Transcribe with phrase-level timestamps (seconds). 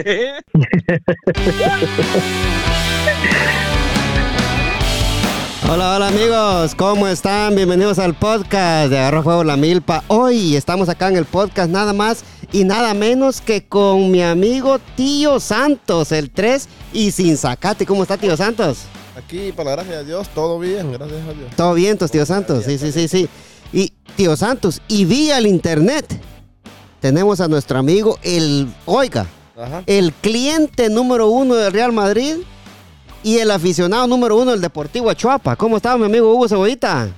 [5.70, 7.54] Hola, hola amigos, ¿cómo están?
[7.54, 10.02] Bienvenidos al podcast de Agarro Fuego la Milpa.
[10.08, 14.78] Hoy estamos acá en el podcast nada más y nada menos que con mi amigo
[14.96, 17.84] Tío Santos, el 3 y sin sacate.
[17.84, 18.84] ¿Cómo está Tío Santos?
[19.16, 21.54] Aquí, para la gracia de Dios, todo bien, gracias a Dios.
[21.56, 22.64] Todo bien, Tío Santos.
[22.64, 23.28] Sí, sí, sí, sí.
[23.72, 26.06] Y Tío Santos, y vía el internet
[27.00, 29.26] tenemos a nuestro amigo el, oiga,
[29.60, 29.82] Ajá.
[29.86, 32.36] el cliente número uno del Real Madrid
[33.22, 35.54] y el aficionado número uno del Deportivo Achuapa.
[35.56, 37.08] ¿Cómo está mi amigo Hugo Cebollita?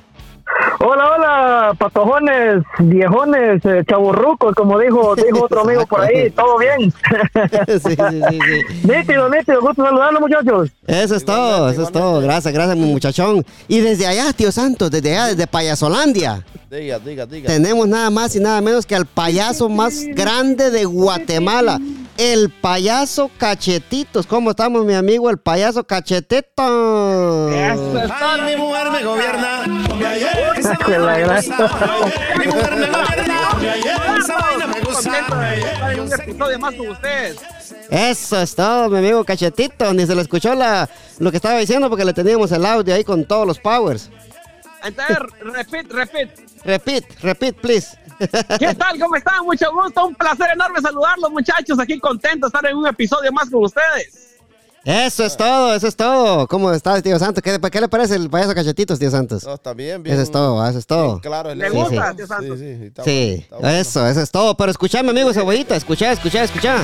[0.81, 6.93] Hola, hola, patojones, viejones, eh, chaburrucos, como dijo, dijo otro amigo por ahí, ¿todo bien?
[7.69, 8.87] sí, sí, sí, sí.
[8.89, 10.71] nítido, nítido, gusto saludarlos, muchachos.
[10.87, 12.21] Eso es todo, eso es todo.
[12.21, 13.45] Gracias, gracias, mi muchachón.
[13.69, 17.47] Y desde allá, tío Santos, desde allá, desde Payasolandia, Diga, diga, diga.
[17.47, 21.79] tenemos nada más y nada menos que al payaso más grande de Guatemala.
[22.19, 24.27] El payaso Cachetitos.
[24.27, 25.31] ¿Cómo estamos, mi amigo?
[25.31, 27.49] El payaso Cachetito.
[27.51, 29.65] Ay, mi mujer me gobierna.
[29.99, 32.07] Y ayer esa Que la vaina me gran- gustaba.
[32.39, 33.39] Mi mujer me gobierna.
[33.63, 35.55] Y ayer esa vaina me contento de gustaba.
[35.55, 37.37] estar en un episodio más con ustedes.
[37.91, 39.93] Eso es todo, mi amigo Cachetito.
[39.95, 43.05] Ni se le escuchó la, lo que estaba diciendo porque le teníamos el audio ahí
[43.05, 44.11] con todos los powers.
[44.85, 46.31] Entonces, repeat, repeat.
[46.65, 47.97] Repeat, repeat, please.
[48.59, 48.99] ¿Qué tal?
[48.99, 49.45] ¿Cómo están?
[49.45, 50.07] Mucho gusto.
[50.07, 51.79] Un placer enorme saludarlos, muchachos.
[51.79, 54.29] Aquí contento de estar en un episodio más con ustedes.
[54.85, 56.49] Eso es todo, eso es todo.
[56.49, 57.41] ¿Cómo está, tío Santos?
[57.41, 59.45] ¿Qué, qué le parece el payaso Cachetitos, tío Santos?
[59.45, 60.15] No, está bien, bien.
[60.15, 61.21] Eso es todo, eso es todo.
[61.21, 62.59] Claro, el ¿Le gusta, Sí, tío Santos?
[62.59, 63.79] Sí, sí, está Sí, bueno, está bueno.
[63.79, 64.57] eso, eso es todo.
[64.57, 66.79] Pero escúchame, amigo cebollita, escucha, escucha, escucha.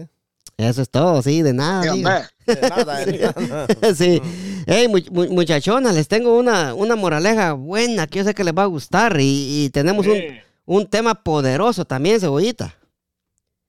[0.57, 1.83] Eso es todo, sí, de nada.
[1.93, 1.99] Sí.
[1.99, 3.67] De nada, de nada.
[3.97, 4.21] sí.
[4.67, 8.55] Hey, mu- mu- muchachonas, les tengo una, una moraleja buena que yo sé que les
[8.55, 10.27] va a gustar y, y tenemos un, Sí.
[10.67, 12.75] un tema poderoso también, cebollita.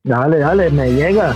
[0.04, 1.36] Dale, dale, me llega.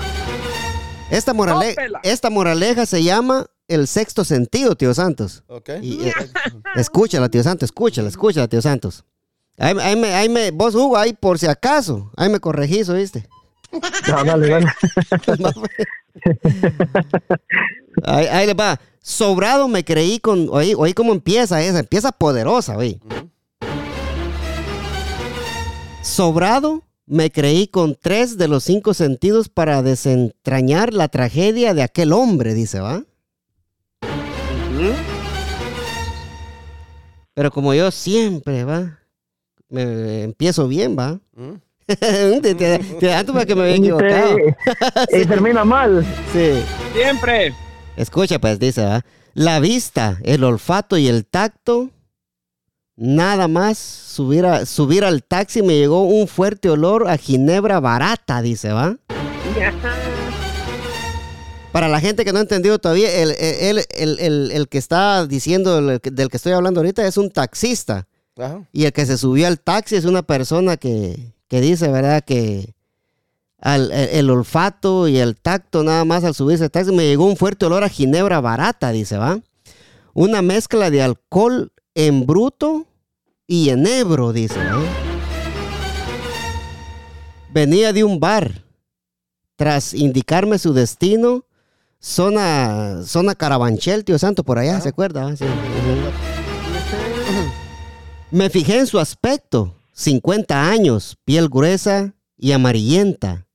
[1.10, 2.00] Esta, morale- Tópela.
[2.04, 5.44] esta moraleja se llama el sexto sentido, tío Santos.
[5.48, 5.70] Ok.
[5.82, 6.14] Y, eh,
[6.76, 9.04] escúchala, tío Santos, escúchala, escúchala, tío Santos.
[9.58, 13.28] Ahí, ahí me, ahí me, vos, Hugo, ahí por si acaso, ahí me corregís, ¿oíste?
[13.72, 14.66] No, dale, dale.
[18.04, 18.80] Ahí, ahí le va.
[19.02, 20.48] Sobrado me creí con.
[20.52, 21.80] Oí, oí cómo empieza esa.
[21.80, 23.00] Empieza poderosa, oí.
[26.02, 32.14] Sobrado me creí con tres de los cinco sentidos para desentrañar la tragedia de aquel
[32.14, 33.04] hombre, dice, ¿va?
[37.34, 39.00] Pero como yo siempre, ¿va?
[39.70, 41.20] Me, empiezo bien, ¿va?
[42.42, 44.38] Te, te, te para que me había Y, equivocado.
[45.12, 46.06] y termina mal.
[46.32, 46.52] Sí.
[46.94, 47.54] Siempre.
[47.98, 49.02] Escucha, pues, dice, ¿va?
[49.34, 51.90] La vista, el olfato y el tacto.
[52.96, 58.42] Nada más subir, a- subir al taxi me llegó un fuerte olor a ginebra barata,
[58.42, 58.98] dice, ¿va?
[61.72, 65.26] Para la gente que no ha entendido todavía, el, el, el- el- el que está
[65.28, 66.00] diciendo, del
[66.30, 68.08] que estoy hablando ahorita, es un taxista.
[68.38, 68.62] Ajá.
[68.72, 72.24] Y el que se subió al taxi es una persona que, que dice, ¿verdad?
[72.24, 72.74] Que
[73.60, 77.26] al- el, el olfato y el tacto nada más al subirse al taxi me llegó
[77.26, 79.40] un fuerte olor a ginebra barata, dice, ¿va?
[80.14, 82.86] Una mezcla de alcohol en bruto
[83.48, 84.80] y en ebro, dice, ¿va?
[87.52, 88.64] Venía de un bar.
[89.56, 91.44] Tras indicarme su destino,
[92.00, 95.26] zona, zona Carabanchel, tío Santo, por allá, ¿se acuerda?
[95.26, 95.36] va?
[95.36, 95.44] Sí.
[98.32, 99.76] Me fijé en su aspecto.
[100.00, 103.48] 50 años, piel gruesa y amarillenta.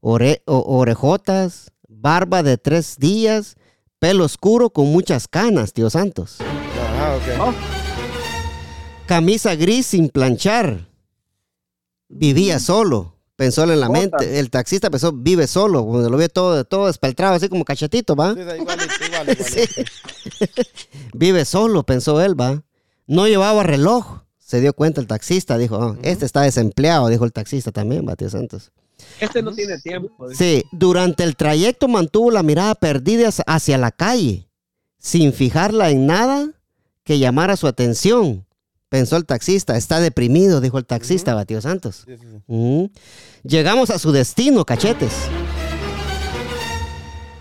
[0.00, 3.54] ore- o- orejotas, barba de tres días,
[4.00, 6.38] pelo oscuro con muchas canas, tío Santos.
[6.40, 7.54] Ajá, ok.
[9.06, 10.88] Camisa gris sin planchar.
[12.08, 13.16] Vivía solo.
[13.36, 14.40] Pensó en la mente.
[14.40, 15.84] El taxista pensó, vive solo.
[15.86, 18.34] Cuando lo ve todo, todo espeltrado, así como cachetito, ¿va?
[18.34, 18.66] Sí, igualito,
[19.06, 19.36] igual, igual.
[19.46, 19.60] Sí.
[21.14, 22.62] Vive solo, pensó él, va.
[23.06, 24.23] No llevaba reloj.
[24.54, 28.14] Se dio cuenta el taxista, dijo, "Oh, este está desempleado, dijo el taxista también, va,
[28.14, 28.70] tío Santos.
[29.18, 30.28] Este no tiene tiempo.
[30.32, 34.46] Sí, durante el trayecto mantuvo la mirada perdida hacia- la calle,
[35.00, 36.52] sin fijarla en nada
[37.02, 38.46] que llamara su atención.
[38.88, 42.04] Pensó el taxista, está deprimido, dijo el taxista, va, tío Santos.
[42.06, 42.42] Sí, sí, sí.
[42.46, 42.92] Ujú.
[43.42, 45.10] Llegamos a su destino, cachetes.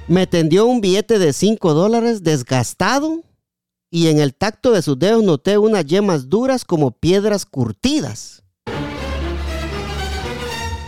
[0.08, 3.22] Me tendió un billete de 5 dólares desgastado
[3.96, 8.42] y en el tacto de sus dedos noté unas yemas duras como piedras curtidas.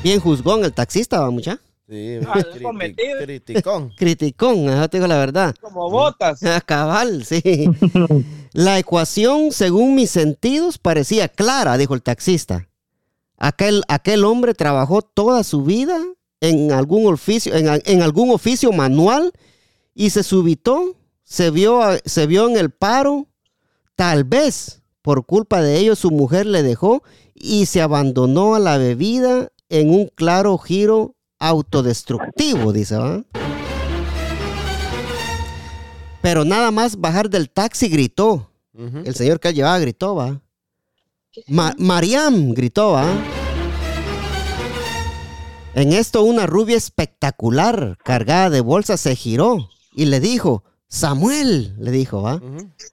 [0.04, 1.60] Bien juzgón el taxista, va mucha.
[1.88, 3.19] Sí, Ah, criti- cometido.
[3.22, 3.92] criticón.
[3.98, 5.54] Criticón, ajá, te digo la verdad.
[5.62, 6.42] Como botas.
[6.42, 7.42] Ah, Cabal, sí.
[8.54, 12.68] La ecuación, según mis sentidos, parecía clara, dijo el taxista.
[13.38, 16.00] Aquel, aquel hombre trabajó toda su vida
[16.42, 19.31] en algún oficio, en, en algún oficio manual
[19.94, 23.27] y se subitó, se vio, se vio en el paro.
[23.95, 28.77] Tal vez por culpa de ello su mujer le dejó y se abandonó a la
[28.77, 33.24] bebida en un claro giro autodestructivo, dice, ¿va?
[36.22, 38.51] Pero nada más bajar del taxi gritó.
[39.06, 40.42] El señor que él llevaba gritó, va.
[41.48, 43.06] Ma- Mariam gritó, va.
[45.75, 50.63] En esto una rubia espectacular, cargada de bolsas, se giró y le dijo,
[51.00, 52.42] Samuel, le dijo, va.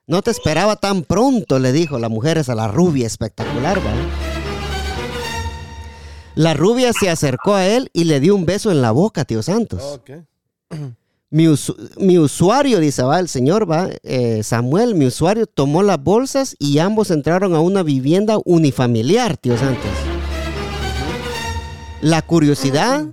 [0.09, 3.93] No te esperaba tan pronto, le dijo la mujer es a la rubia espectacular, va.
[6.35, 9.41] La rubia se acercó a él y le dio un beso en la boca, tío
[9.41, 9.83] Santos.
[9.85, 10.11] Ok.
[11.31, 16.03] Mi, usu- mi usuario, dice, va, el señor, va, eh, Samuel, mi usuario tomó las
[16.03, 19.91] bolsas y ambos entraron a una vivienda unifamiliar, tío Santos.
[22.03, 23.07] La curiosidad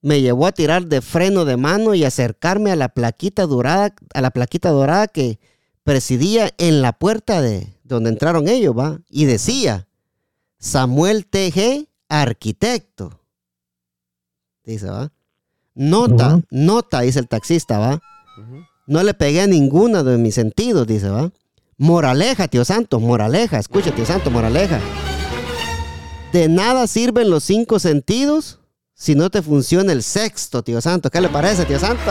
[0.00, 4.20] me llevó a tirar de freno de mano y acercarme a la plaquita dorada, a
[4.20, 5.38] la plaquita dorada que
[5.82, 9.88] presidía en la puerta de donde entraron ellos, va, y decía,
[10.58, 13.20] Samuel TG, arquitecto.
[14.64, 15.10] Dice, va.
[15.74, 18.02] Nota, nota, dice el taxista, va.
[18.86, 21.30] No le pegué a ninguna de mis sentidos, dice, va.
[21.78, 23.58] Moraleja, tío Santo, moraleja.
[23.58, 24.80] Escucha, tío Santo, moraleja.
[26.32, 28.60] De nada sirven los cinco sentidos
[29.00, 31.08] si no te funciona el sexto, tío Santo.
[31.08, 32.02] ¿Qué le parece, tío Santo?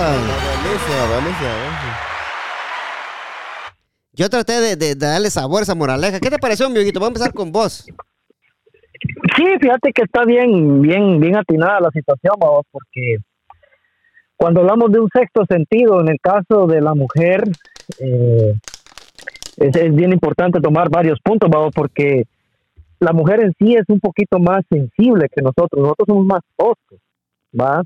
[4.13, 6.19] Yo traté de, de- de darle sabor a esa moraleja.
[6.21, 6.99] ¿Qué te pareció, mi amiguito?
[6.99, 7.85] Vamos a empezar con vos.
[9.35, 13.17] Sí, fíjate que está bien, bien, bien atinada la situación, vamos, porque
[14.37, 17.43] cuando hablamos de un sexto sentido, en el caso de la mujer,
[17.99, 18.55] eh,
[19.57, 22.23] es, es bien importante tomar varios puntos, vamos, porque
[22.99, 26.99] la mujer en sí es un poquito más sensible que nosotros, nosotros somos más toscos,
[27.59, 27.83] ¿va?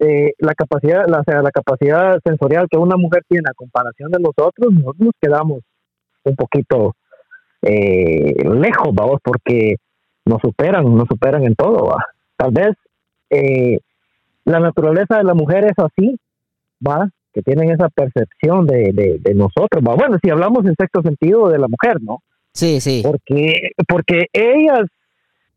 [0.00, 4.10] Eh, la capacidad, la, o sea, la capacidad sensorial que una mujer tiene a comparación
[4.10, 5.60] de nosotros, nosotros nos quedamos
[6.24, 6.94] un poquito
[7.62, 9.76] eh, lejos, vamos, porque
[10.24, 12.04] nos superan, nos superan en todo, va.
[12.36, 12.70] Tal vez
[13.30, 13.80] eh,
[14.44, 16.16] la naturaleza de la mujer es así,
[16.86, 19.94] va, que tienen esa percepción de, de, de nosotros, va.
[19.94, 22.18] Bueno, si hablamos en sexto sentido de la mujer, ¿no?
[22.54, 23.02] Sí, sí.
[23.04, 24.82] Porque, porque ellas,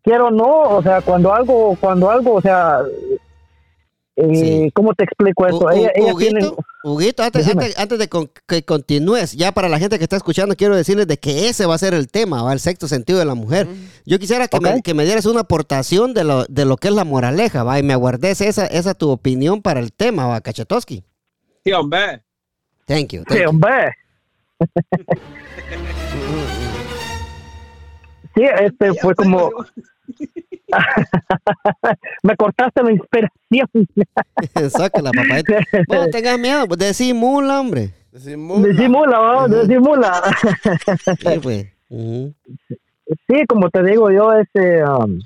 [0.04, 2.80] quiero o no, o sea, cuando algo, cuando algo, o sea,
[4.18, 4.72] eh, Sí.
[4.74, 6.50] ¿cómo te explico Ella- tienen,
[6.86, 10.56] Huguito, antes, antes- antes de con- que continúes, ya para la gente que está escuchando,
[10.56, 12.54] quiero decirles de que ese va a ser el tema, ¿va?
[12.54, 13.68] el sexto sentido de la mujer.
[14.06, 16.94] Yo quisiera que, me, que me dieras una aportación de lo, de lo que es
[16.94, 17.78] la moraleja, ¿va?
[17.78, 20.40] y me aguardes esa, esa tu opinión para el tema, ¿va?
[20.40, 21.04] Cachetowski.
[21.66, 22.24] Sí, hombre.
[22.86, 23.24] Thank you.
[23.26, 23.50] thank sí, you.
[23.50, 23.92] hombre.
[28.36, 29.50] Sí, este fue como,
[32.24, 33.88] me cortaste la inspiración.
[34.70, 35.42] Sácala, papá.
[35.88, 37.94] Vos no tengas miedo, pues disimula, hombre.
[38.12, 38.68] Disimula.
[38.68, 40.24] Disimula, vamos, disimula.
[41.20, 41.68] Sí, pues.
[41.90, 42.34] Ujú.
[43.28, 45.20] Sí, como te digo yo, ese, um,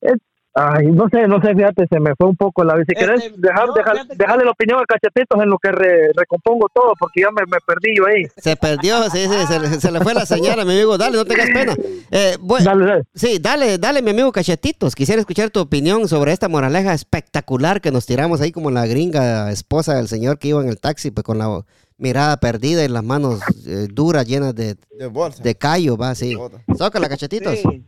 [0.00, 0.14] es,
[0.56, 2.86] ay, no sé, no sé, fíjate, se me fue un poco la vez.
[2.88, 5.58] Si Este, querés dejar, no, dejar- fíjate que- dejarle la opinión a Cachetitos en lo
[5.58, 8.24] que re- recompongo todo, porque ya me, me perdí yo ahí.
[8.36, 10.96] Se perdió, sí, sí, se, le- se le fue la señal a mi amigo.
[10.98, 11.74] Dale, no tengas pena.
[12.10, 13.02] Eh, voy- Dale, dale.
[13.14, 14.94] Sí, dale, dale, mi amigo Cachetitos.
[14.94, 19.50] Quisiera escuchar tu opinión sobre esta moraleja espectacular que nos tiramos ahí como la gringa
[19.52, 21.62] esposa del señor que iba en el taxi, pues con la
[21.98, 25.42] mirada perdida y las manos eh, duras, llenas de, De bolsa.
[25.42, 26.34] de callo, va, sí.
[26.34, 26.58] Bota.
[26.76, 27.54] Zócala, cachetitos.
[27.58, 27.84] Sí.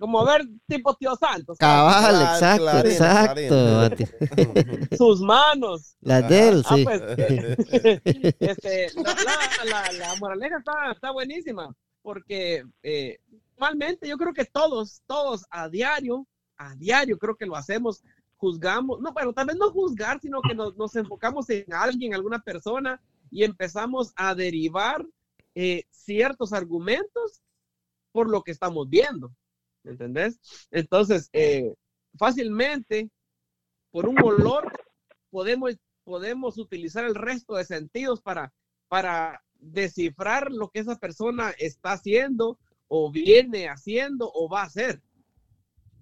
[0.00, 1.56] Como ver tipo tío Santos.
[1.58, 4.34] Cabal, Claro, exacto, clarín, exacto.
[4.34, 4.88] clarín.
[4.98, 5.96] Sus manos.
[6.00, 6.84] Las de él, Ah, sí.
[6.84, 7.02] pues,
[8.40, 13.18] este, la, la- la- la moraleja está, está buenísima, porque eh,
[13.56, 18.02] normalmente yo creo que todos, todos a diario, a diario creo que lo hacemos,
[18.36, 22.40] juzgamos, no, bueno, tal vez no juzgar, sino que nos, nos enfocamos en alguien, alguna
[22.40, 25.04] persona, y empezamos a derivar
[25.54, 27.42] eh, ciertos argumentos
[28.12, 29.32] por lo que estamos viendo,
[29.84, 30.40] ¿me ¿entendés?
[30.70, 31.74] Entonces, eh,
[32.18, 33.10] fácilmente,
[33.90, 34.72] por un olor,
[35.30, 38.52] podemos podemos utilizar el resto de sentidos para,
[38.88, 45.02] para descifrar lo que esa persona está haciendo o viene haciendo o va a hacer.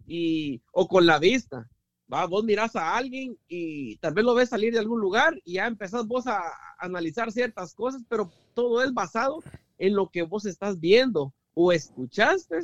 [0.07, 1.71] Y, o con la vista.
[2.12, 2.27] ¿va?
[2.27, 5.67] Vos mirás a alguien y tal vez lo ves salir de algún lugar y ya
[5.67, 6.43] empezás vos a,
[6.79, 9.39] analizar ciertas cosas, pero todo es basado
[9.79, 12.59] en lo que vos estás viendo o escuchaste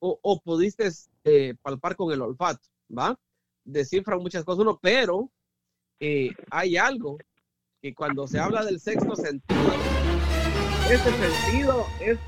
[0.00, 0.88] o, o pudiste
[1.24, 3.18] eh, palpar con el olfato, ¿va?
[3.64, 5.30] Descifran muchas cosas uno, pero
[6.00, 7.18] eh, hay algo
[7.82, 9.60] que cuando se habla del sexto sentido,
[10.90, 12.18] ese sentido es,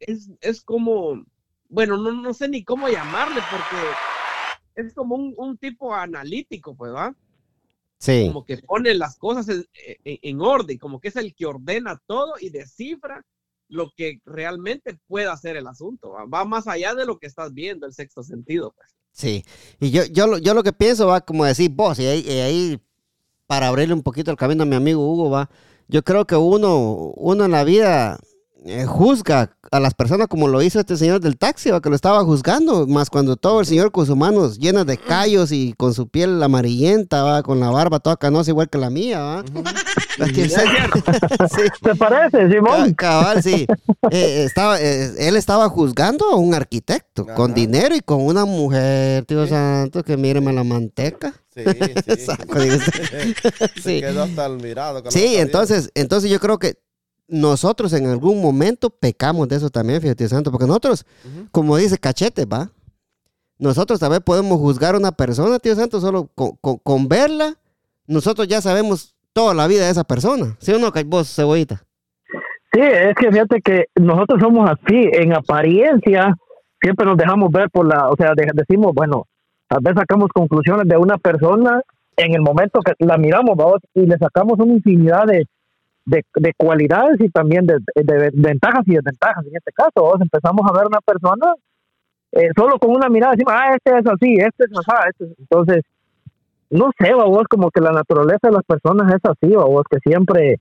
[0.00, 1.24] es, es como,
[1.68, 6.92] bueno, no, no sé ni cómo llamarle porque es como un, un tipo analítico, pues,
[6.92, 7.14] ¿va?
[7.98, 9.64] Sí, Como que pone las cosas en,
[10.04, 13.24] en- en orden, como que es el que ordena todo y descifra
[13.68, 16.44] lo que realmente puede hacer el asunto, ¿va?
[16.44, 18.94] Más allá de lo que estás viendo, el sexto sentido, pues.
[19.10, 19.44] sí.
[19.80, 22.80] Y yo, yo, yo lo que pienso va como decir vos, y ahí, y ahí
[23.46, 25.50] para abrirle un poquito el camino a mi amigo Hugo, va.
[25.88, 28.18] Yo creo que uno, uno en la vida
[28.66, 31.96] eh, juzga a las personas como lo hizo este señor del taxi, va, que lo
[31.96, 35.94] estaba juzgando, más cuando todo el señor con sus manos llenas de callos y con
[35.94, 39.44] su piel amarillenta, va, con la barba toda canosa igual que la mía, va.
[40.18, 41.62] Sí.
[41.82, 42.94] ¿Te parece, Simón?
[42.94, 43.66] Cabal, sí.
[44.10, 47.34] Eh, estaba, eh, él estaba juzgando a un arquitecto Ajá.
[47.34, 51.34] con dinero y con una mujer, tío santo, que míreme la manteca.
[51.52, 52.16] Sí, sí.
[52.24, 54.00] Saco, digo, Se sí.
[54.00, 55.02] quedó hasta el mirado.
[55.02, 56.78] que no Sí, entonces, entonces yo creo que
[57.28, 61.04] nosotros en algún momento pecamos de eso también, fíjate, tío santo, porque nosotros,
[61.50, 62.70] como dice Cachete, va.
[63.58, 67.54] Nosotros también podemos juzgar a una persona, tío santo, solo con, con- con verla,
[68.06, 70.56] nosotros ya sabemos toda la vida de esa persona.
[70.60, 71.82] ¿Sí o no, vos, cebollita?
[72.72, 76.34] Sí, es que fíjate que nosotros somos así, en apariencia,
[76.80, 79.24] siempre nos dejamos ver por la, o sea, de- decimos, bueno,
[79.68, 81.80] tal vez sacamos conclusiones de una persona
[82.18, 85.46] en el momento que la miramos, vamos, y le sacamos una infinidad de,
[86.06, 89.44] de, de cualidades y también de, de- ventajas y desventajas.
[89.46, 91.54] En este caso, vamos, empezamos a ver una persona
[92.32, 95.38] eh, solo con una mirada, decimos, ah, este es así, este es así, este es-".
[95.38, 95.82] entonces,
[96.70, 100.58] no sé, vos, como que la naturaleza de las personas es así, vos, que siempre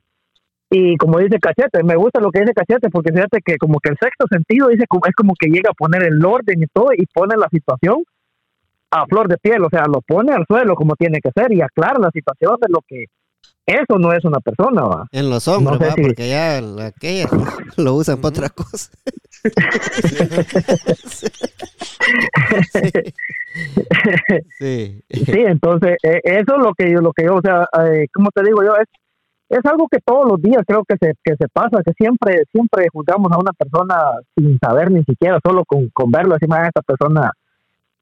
[0.70, 3.90] y como dice Cachete, me gusta lo que dice Cachete, porque fíjate que como que
[3.90, 7.06] el sexto sentido dice es como que llega a poner el orden y todo y
[7.06, 8.04] pone la situación
[8.92, 11.62] a flor de piel, o sea, lo pone al suelo como tiene que ser y
[11.62, 13.06] aclara la situación de lo que
[13.66, 15.08] eso no es una persona, va.
[15.12, 15.96] En los hombres, No sé ¿va?
[15.96, 17.28] si- porque ya el- aquella
[17.78, 18.92] lo usan para otra cosa.
[24.60, 25.02] sí.
[25.10, 28.30] Sí, entonces eh, eso es lo que yo, lo que yo, o sea, eh, como
[28.32, 28.88] te digo yo, es
[29.48, 32.88] es algo que todos los días creo que se, que se pasa, que siempre siempre
[32.92, 33.96] juzgamos a una persona
[34.36, 37.32] sin saber ni siquiera, solo con, con verlo, decimos, "Ah, esta persona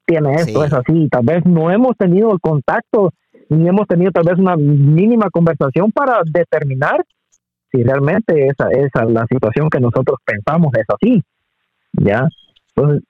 [0.06, 0.68] tiene esto, Sí.
[0.68, 3.12] es así, tal vez no hemos tenido el contacto,
[3.54, 7.04] ni hemos tenido tal vez una mínima conversación para determinar
[7.72, 11.24] si realmente esa, esa la situación que nosotros pensamos es así,
[11.94, 12.28] ¿ya?
[12.76, 13.04] Entonces,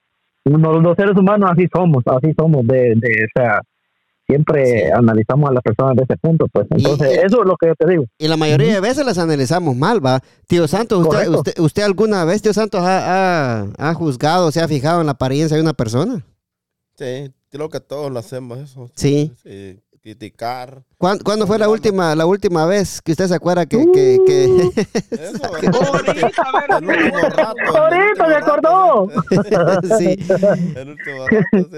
[0.45, 3.61] uno, los seres humanos así somos, así somos, de, de o sea,
[4.27, 4.91] siempre Sí.
[4.93, 6.65] analizamos a las personas de ese punto, pues.
[6.71, 8.05] Entonces, y- eso es lo que yo te digo.
[8.17, 10.21] Y la mayoría de veces las analizamos mal, ¿va?
[10.47, 14.67] Tío Santos, ¿usted, usted, usted alguna vez, tío Santos, ha, ha, ha juzgado, se ha
[14.67, 16.23] fijado en la apariencia de una persona?
[16.95, 18.89] Sí, creo que todos lo hacemos eso.
[18.95, 19.31] Sí.
[19.43, 20.83] Sí, criticar.
[20.97, 23.77] ¿Cuán- ¿Cuándo, fue la última, la última vez que usted se acuerda que...
[23.93, 24.45] que, que-
[25.11, 27.55] Eso, Ahorita, a ver, el último rato.
[27.57, 29.09] el Ahorita último me acordó.
[29.97, 30.17] sí.
[30.75, 31.69] El último rato,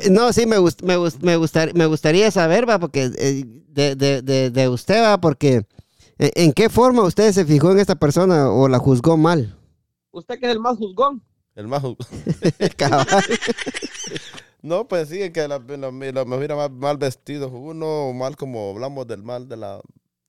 [0.00, 0.10] sí.
[0.10, 3.94] No, sí, me, gust- me, gust- me, gustar- me gustaría saber, va, porque eh, de,
[3.96, 5.66] de, de, de usted, va, porque
[6.18, 9.54] eh, ¿en qué forma usted se fijó en esta persona o la juzgó mal?
[10.10, 11.22] usted que es el más juzgón.
[11.54, 11.82] El más.
[12.78, 13.06] Cabal.
[14.64, 18.70] No, pues sí, que la, la- la- me mira mal, mal vestido uno, mal como
[18.70, 19.80] hablamos del mal de la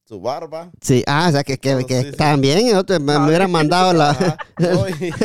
[0.07, 0.69] su barba.
[0.81, 2.15] Sí, ah, o sea que, que, Todo, que sí, sí.
[2.17, 2.83] también ¿no?
[2.83, 4.37] Te- me, me hubiera mandado la.
[4.59, 5.15] No, y- la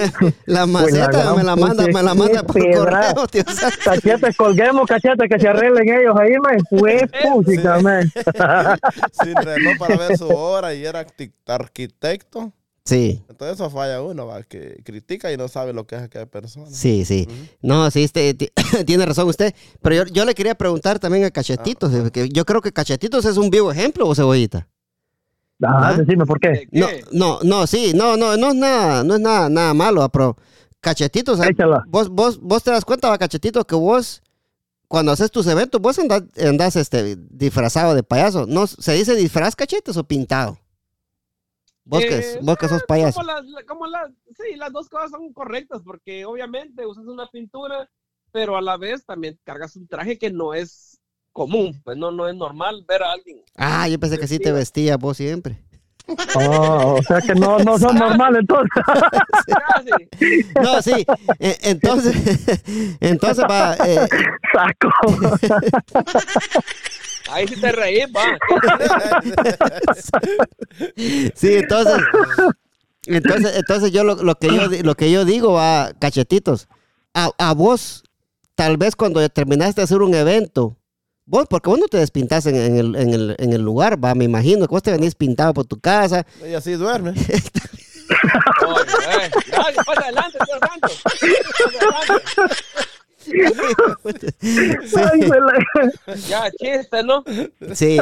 [0.46, 3.12] Pues la maceta, me la manda, me la manda por pedra.
[3.12, 3.42] correo, tío.
[3.52, 3.76] Santo.
[3.84, 6.58] Cachetes, colguemos, cachetes, que se arreglen ellos ahí, man.
[6.70, 7.02] Pues,
[7.34, 8.10] música, man.
[9.22, 12.52] sin reloj para ver su hora y era arqui- arquitecto.
[12.90, 16.26] Sí, Entonces eso falla uno, va, que critica y no sabe lo que es aquella
[16.26, 16.66] persona.
[16.70, 17.26] sí, sí.
[17.62, 18.50] No, sí, este, ti-
[18.86, 19.54] tiene razón usted.
[19.80, 23.24] Pero yo, yo le quería preguntar también a Cachetitos, eh, que yo creo que Cachetitos
[23.24, 24.66] es un vivo ejemplo, o cebollita.
[25.62, 25.94] Ah, ¿Ah?
[25.96, 26.66] decime por qué.
[26.72, 30.36] No, no, no, sí, no, no, no es nada, no es nada, nada malo, pero
[30.80, 31.84] Cachetitos, eh, Échala.
[31.86, 34.22] vos, vos, vos te das cuenta, va, Cachetitos, que vos,
[34.88, 38.46] cuando haces tus eventos, vos andás, andás, este, disfrazado de payaso.
[38.46, 40.58] No, ¿Se dice disfraz cachetes o pintado?
[41.84, 43.20] Vos, que, Eh, vos que sos payaso.
[43.20, 47.88] Como las, como las, sí, las dos cosas son correctas porque obviamente usas una pintura,
[48.32, 50.98] pero a la vez también cargas un traje que no es
[51.32, 53.42] común, pues no, no es normal ver a alguien.
[53.56, 55.58] Ah, yo pensé que sí te vestías vos siempre.
[56.34, 58.82] Oh, o sea que no, no son normales entonces.
[59.46, 59.90] Casi.
[60.60, 61.06] No, sí.
[61.38, 62.16] eh, Entonces,
[63.00, 63.74] entonces va.
[63.86, 64.08] eh,
[64.52, 64.90] Saco.
[67.30, 68.38] Ahí sí te reí, va.
[71.34, 72.02] sí, entonces.
[73.06, 76.68] Entonces, entonces yo lo, lo que yo lo que yo digo va, cachetitos.
[77.14, 78.04] A, a vos,
[78.54, 80.76] tal vez cuando terminaste de hacer un evento,
[81.24, 84.14] vos, porque vos no te despintás en, en el, en, el, en el lugar, va,
[84.14, 86.26] me imagino que vos te venís pintado por tu casa.
[86.46, 87.10] Y así duerme.
[88.66, 90.88] Oye, eh, ya, pasa adelante, Dios santo.
[91.02, 92.54] Pasa adelante.
[96.28, 97.24] Ya, chiste, ¿no?
[97.74, 97.98] Sí.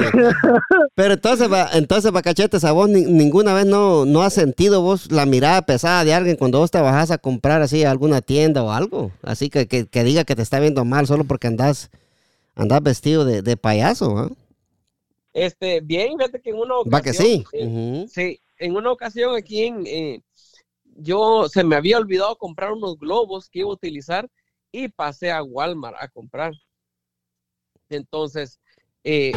[0.94, 5.10] Pero entonces, entonces, va, cachetes, a vos ni- ninguna vez no, no has sentido vos
[5.10, 8.62] la mirada pesada de alguien cuando vos te bajás a comprar así a alguna tienda
[8.62, 9.10] o algo.
[9.22, 11.90] Así que, que, que diga que te está viendo mal solo porque andás,
[12.54, 14.30] andás vestido de, de payaso, ¿ah?
[15.34, 16.94] Este, bien, fíjate que en una ocasión.
[16.94, 17.44] Va que sí.
[17.52, 18.06] eh.
[18.10, 20.20] Sí, en una ocasión aquí en, eh,
[20.96, 24.28] yo se me había olvidado comprar unos globos que iba a utilizar
[24.72, 26.52] y pasé a Walmart a comprar.
[27.88, 28.60] Entonces,
[29.04, 29.32] eh,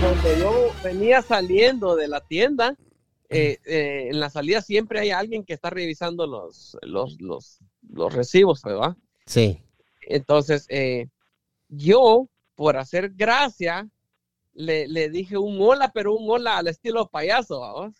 [0.00, 2.76] cuando yo venía saliendo de la tienda,
[3.28, 7.58] eh, eh, en la salida siempre hay alguien que está revisando los, los, los,
[7.88, 8.96] los recibos, ¿verdad?
[9.26, 9.62] Sí.
[10.02, 10.66] Entonces,
[11.68, 13.88] yo, por hacer gracia,
[14.52, 17.92] le, le dije un hola, pero un hola al estilo payaso.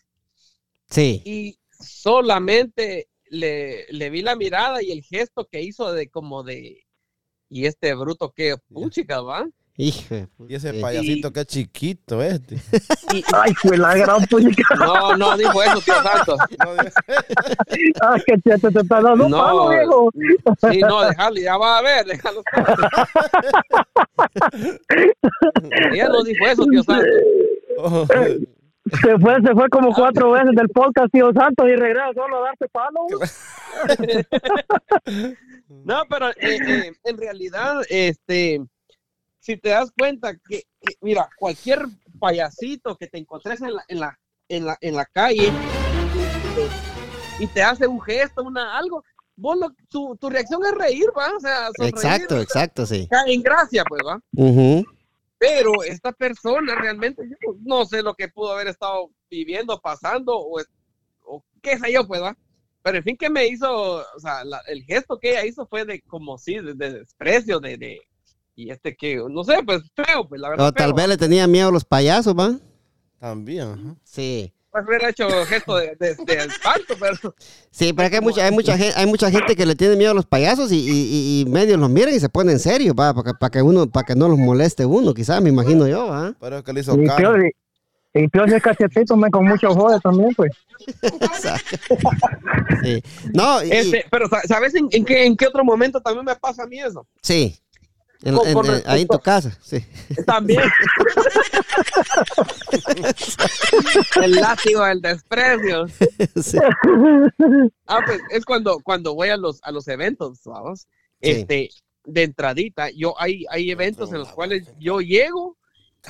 [0.89, 1.23] Sí.
[1.25, 6.85] y solamente le, le vi la mirada y el gesto que hizo de como de
[7.49, 10.27] y este bruto que puchica va Hijo.
[10.47, 12.57] Y ese payasito que chiquito este.
[13.15, 14.63] y, Ay, fue la gran puñica.
[14.77, 16.73] no no dijo eso tío Santos No,
[18.03, 20.11] Ay, cachete, te está dando no palo, viejo.
[20.71, 22.43] sí no déjalo ya va a ver déjalo
[25.93, 27.07] ella no dijo eso tío Santos
[27.79, 28.07] oh,
[29.03, 32.49] Se fue, se fue como cuatro veces del podcast, tío Santos, y regresa solo a
[32.49, 33.07] darte palo.
[35.69, 38.61] No, pero eh, eh, en realidad, este,
[39.39, 41.85] si te das cuenta que, que, mira, cualquier
[42.19, 45.53] payasito que te encontres en la, en la, en la, en la calle
[47.39, 49.05] y, te hace un gesto, una algo,
[49.37, 53.09] vos lo- tu, tu reacción es reír, va, o sea, sonreír, Exacto, exacto, sí.
[53.27, 54.21] en gracia, pues, va.
[54.35, 54.85] Ujú.
[55.41, 60.61] Pero esta persona realmente, yo no sé lo que pudo haber estado viviendo, pasando, o,
[61.25, 62.37] o qué sé yo, pues, va.
[62.83, 65.87] Pero en fin, que me hizo, o sea, la- el gesto que ella hizo fue
[65.87, 68.01] de como sí, de, de desprecio, de, de,
[68.55, 70.69] y este que, no sé, pues feo, pues la verdad.
[70.69, 70.97] O tal feo.
[70.97, 72.59] vez le tenía miedo a los payasos, ¿va?
[73.19, 73.69] También.
[73.69, 73.97] ajá.
[74.05, 74.53] Sí.
[74.73, 77.35] Pues hubiera hecho gesto de, de, de espanto, pero
[77.73, 79.97] Sí, pero es que hay mucha, hay mucha gente, hay mucha gente que le tiene
[79.97, 83.13] miedo a los payasos y, y, y- los miran y se ponen en serio, para,
[83.15, 86.33] para, que- uno, para que no los moleste uno, quizás, me imagino yo, ¿ah?
[86.41, 87.45] Pero es que le hizo Y peor,
[88.15, 90.53] y, peor si es cachetito, me con mucho jode también, pues.
[92.83, 93.03] Sí.
[93.35, 96.37] No, y- este, pero sa- ¿sabes en, en qué, en qué otro momento también me
[96.37, 97.07] pasa a mí eso?
[97.23, 97.57] sí.
[98.23, 98.37] En-
[98.87, 99.85] ahí en tu casa, sí.
[100.27, 100.61] También.
[104.23, 105.87] el látigo del desprecio.
[106.43, 106.59] Sí.
[107.87, 110.81] Ah, pues es cuando, cuando voy a los, a los eventos, vamos.
[111.23, 111.31] Sí.
[111.31, 111.69] Este,
[112.05, 115.57] de entradita, yo hay, hay eventos en los cuales yo llego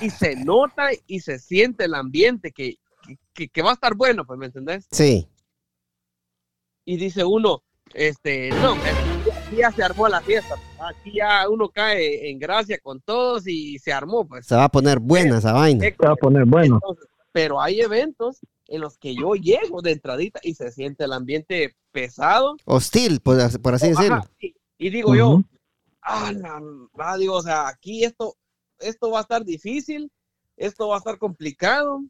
[0.01, 2.79] y se nota y se siente el ambiente que,
[3.35, 4.87] que- que, va a estar bueno, pues, ¿me entendés?
[4.91, 5.29] Sí.
[6.85, 8.77] Y dice uno, este, no,
[9.51, 13.79] aquí ya se armó la fiesta, aquí ya uno cae en gracia con todos y
[13.81, 14.47] se armó, pues.
[14.47, 15.85] Se va a poner buena esa vaina.
[15.87, 16.77] Eh, Se va a poner bueno.
[16.77, 21.13] Entonces, pero hay eventos en los que yo llego de entradita y se siente el
[21.13, 22.57] ambiente pesado.
[22.65, 24.17] Hostil, por, por así decirlo.
[24.17, 25.45] Ajá, y, y digo yo, Ujú.
[26.03, 26.63] ah, la-
[26.99, 28.37] ah, digo, o sea, aquí esto,
[28.79, 30.11] esto va a estar difícil,
[30.57, 32.01] esto va a estar complicado.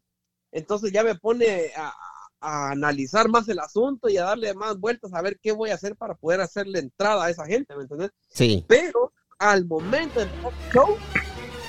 [0.51, 1.91] entonces ya me pone a,
[2.41, 5.75] a analizar más el asunto y a darle más vueltas a ver qué voy a
[5.75, 8.09] hacer para poder hacerle entrada a esa gente, ¿me entiendes?
[8.29, 8.65] Sí.
[8.67, 10.29] Pero al momento del
[10.73, 10.97] show,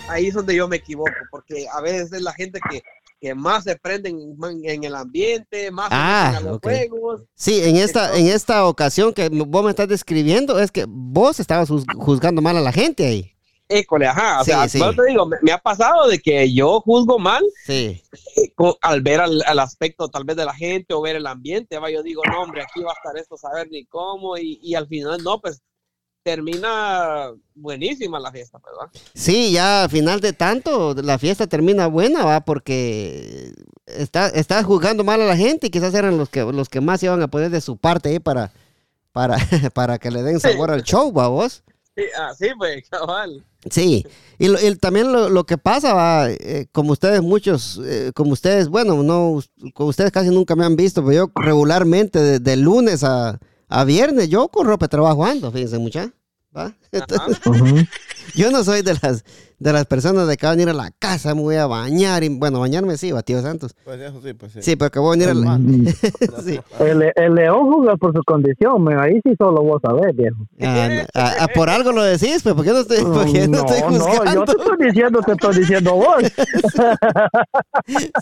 [0.09, 2.83] ahí es donde yo me equivoco, porque a veces es la gente que,
[3.21, 6.65] que más se prende en, en el ambiente, más se Ah, a los ok.
[6.65, 7.21] juegos.
[7.35, 11.71] Sí, en esta, en esta ocasión que vos me estás describiendo, es que vos estabas
[11.71, 13.33] juz- juzgando mal a la gente ahí.
[13.69, 14.79] École, ajá, o Sí, sea, sí.
[14.79, 18.03] te digo, me, me ha pasado de que yo juzgo mal Sí.
[18.37, 21.79] eh, al ver al, al aspecto tal vez de la gente o ver el ambiente,
[21.79, 24.75] va, yo digo, no, hombre, aquí va a estar esto, saber ni cómo, y, y
[24.75, 25.63] al final, no, pues
[26.25, 28.93] termina buenísima la fiesta, pues, ¿verdad?
[29.15, 33.53] Sí, ya al final de tanto, la fiesta termina buena, va, porque
[33.87, 37.03] está, estás juzgando mal a la gente y quizás eran los que, los que más
[37.03, 38.53] iban a poner de su parte ahí para,
[39.13, 39.37] para,
[39.75, 41.65] para que le den sabor al show, va vos.
[41.97, 43.45] Sí, así pues, cabal.
[43.71, 44.05] Sí,
[44.39, 48.33] y, lo- y también lo, lo que pasa, va, eh, como ustedes muchos, eh, como
[48.33, 49.41] ustedes, bueno, no,
[49.73, 53.85] como ustedes casi nunca me han visto, pero yo regularmente de, de lunes a, a
[53.85, 56.13] viernes, yo con ropa de trabajo ando, fíjense mucha,
[56.57, 56.75] ¿va?
[56.93, 57.87] Entonces, Ujú.
[58.35, 59.25] yo no soy de las,
[59.63, 62.25] de las personas de que van a ir a la casa, me voy a bañar,
[62.25, 63.77] y bueno, bañarme sí, va, tío Santos.
[63.85, 64.59] Pues eso sí, pues sí.
[64.61, 65.53] Sí, pero que voy a venir a la...
[65.63, 65.87] Mm.
[66.45, 66.59] sí.
[66.81, 70.39] El, el león juzga por su condición, ahí sí solo vos sabés, viejo.
[70.61, 73.59] Ah, ah, ah, por algo lo decís, pues, ¿por qué no estoy, por qué no,
[73.59, 74.45] no, estoy no, yo juzgando?
[74.45, 76.17] te estoy diciendo, te estoy diciendo vos.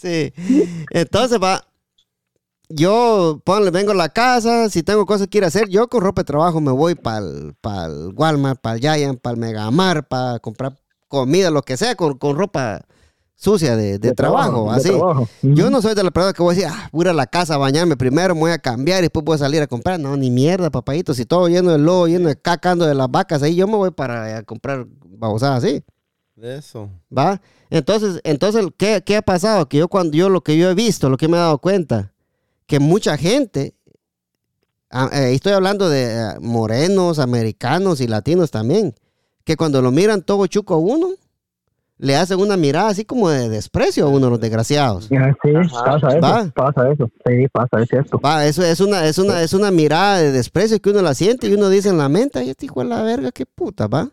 [0.02, 0.32] Sí.
[0.90, 1.64] Entonces va.
[2.68, 6.02] Yo ponle, vengo a la casa, si tengo cosas que ir a hacer, yo con
[6.02, 7.54] ropa de trabajo me voy para el
[8.14, 10.76] Walmart, para el Giant, para el Megamar, para comprar
[11.10, 12.86] comida, lo que sea, con, con ropa
[13.34, 14.90] sucia de, de trabajo, así.
[14.90, 15.28] trabajo.
[15.42, 17.14] Yo no soy de la persona que voy a decir, ah, voy a ir a
[17.14, 19.66] la casa a bañarme primero, me voy a cambiar y después voy a salir a
[19.66, 19.98] comprar.
[19.98, 21.12] No, ni mierda, papayito.
[21.14, 23.90] Si todo lleno de lodo, lleno de cacando de las vacas, ahí yo me voy
[23.90, 25.82] para eh, comprar babosadas así.
[26.36, 26.88] De eso.
[27.16, 27.40] ¿Va?
[27.70, 29.68] Entonces, entonces ¿qué, qué ha pasado?
[29.68, 32.12] Que yo cuando yo lo que yo he visto, lo que me he dado cuenta,
[32.66, 33.74] que mucha gente,
[34.90, 38.94] ah, eh, estoy hablando de eh, morenos, americanos y latinos también,
[39.44, 41.08] que cuando lo miran todo chuco a uno,
[41.98, 45.04] le hacen una mirada así como de desprecio a uno, los desgraciados.
[45.04, 45.16] Sí,
[45.84, 46.50] pasa eso, Va.
[46.54, 47.10] pasa eso.
[47.26, 48.18] Sí, pasa, es cierto.
[48.18, 51.46] Va, eso es una, es una, es una mirada de desprecio que uno la siente
[51.46, 54.08] y uno dice en la mente, ay, este hijo de la verga, qué puta, va.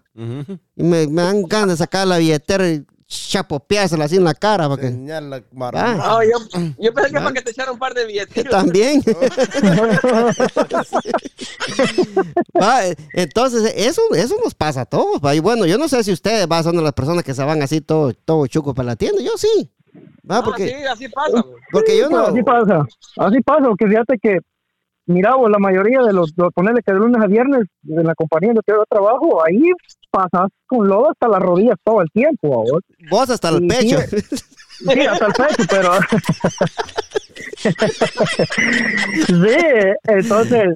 [0.76, 4.67] Y me, me dan ganas de sacar la billetera y chapopeársela así en la cara
[4.67, 4.91] para que...
[4.91, 5.41] La
[5.74, 5.96] Ah.
[5.98, 8.43] No, yo, yo pensé que para que te echara un par de billetes.
[8.50, 9.02] También.
[12.60, 15.22] Va, eh, entonces, eso, eso nos pasa a todos.
[15.24, 15.34] va.
[15.36, 17.62] Y bueno, yo no sé si ustedes va, son de las personas que se van
[17.62, 19.22] así todo, todo chuco para la tienda.
[19.22, 19.72] Yo sí.
[20.30, 21.46] Va, Ah, porque, sí, así pasa.
[21.72, 22.28] porque yo Pues no.
[22.28, 22.86] Así pasa,
[23.17, 24.39] así pasa, porque fíjate que,
[25.06, 28.13] mira, vos, la mayoría de los, los ponerle que de lunes a viernes en la
[28.13, 29.72] compañía donde yo trabajo, ahí
[30.10, 32.82] pasas con lodo hasta las rodillas todo el tiempo, ¿a vos.
[33.10, 34.00] Vos hasta el pecho.
[34.00, 35.91] Sí, hasta el pecho, pero...
[39.28, 39.58] sí,
[40.04, 40.76] entonces,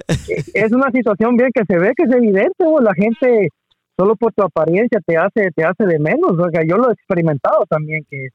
[0.54, 3.50] es una situación bien que se ve que es evidente, vos, la gente
[3.98, 6.94] solo por tu apariencia te hace te hace de menos, o sea, yo lo he
[6.94, 8.30] experimentado también, que,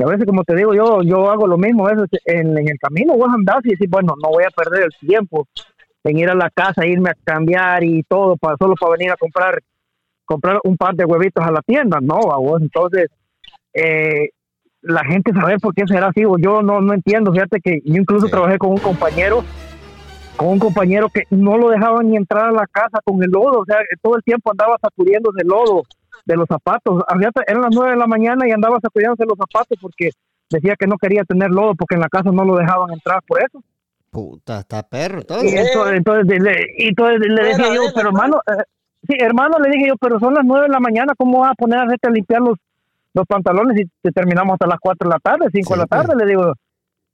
[0.00, 2.78] a veces, como te digo, yo yo hago lo mismo, a veces en, en el
[2.78, 5.48] camino vos andás y decís, bueno, no voy a perder el tiempo
[6.04, 9.16] en ir a la casa, irme a cambiar y todo, para solo para venir a
[9.16, 9.60] comprar
[10.28, 13.06] comprar un par de huevitos a la tienda, no, a vos, entonces...
[13.74, 14.30] Eh,
[14.80, 16.24] la gente sabe por qué será así.
[16.24, 17.32] o Yo no, no entiendo.
[17.32, 18.30] Fíjate que yo incluso Sí.
[18.30, 19.42] trabajé con un compañero,
[20.36, 23.60] con un compañero que no lo dejaban ni entrar a la casa con el lodo.
[23.60, 25.82] O sea, todo el tiempo andaba sacudiéndose el lodo
[26.24, 27.02] de los zapatos.
[27.08, 30.10] Ah, Fíjate, eran las nueve de la mañana y andaba sacudiéndose los zapatos porque
[30.48, 33.42] decía que no quería tener lodo porque en la casa no lo dejaban entrar por
[33.42, 33.60] eso.
[34.10, 35.18] Puta, está perro.
[35.18, 38.62] Y Entonces, entonces, le, y entonces le Fuera dije de yo, pero hermano, eh,
[39.06, 41.54] sí, hermano, le dije yo, pero son las nueve de la mañana, ¿cómo vas a
[41.54, 42.56] poner a hacerte a limpiar los,
[43.14, 45.86] los pantalones y te terminamos hasta las cuatro de la tarde, cinco Sí, de la
[45.86, 46.06] pues.
[46.06, 46.24] tarde?
[46.24, 46.52] Le digo,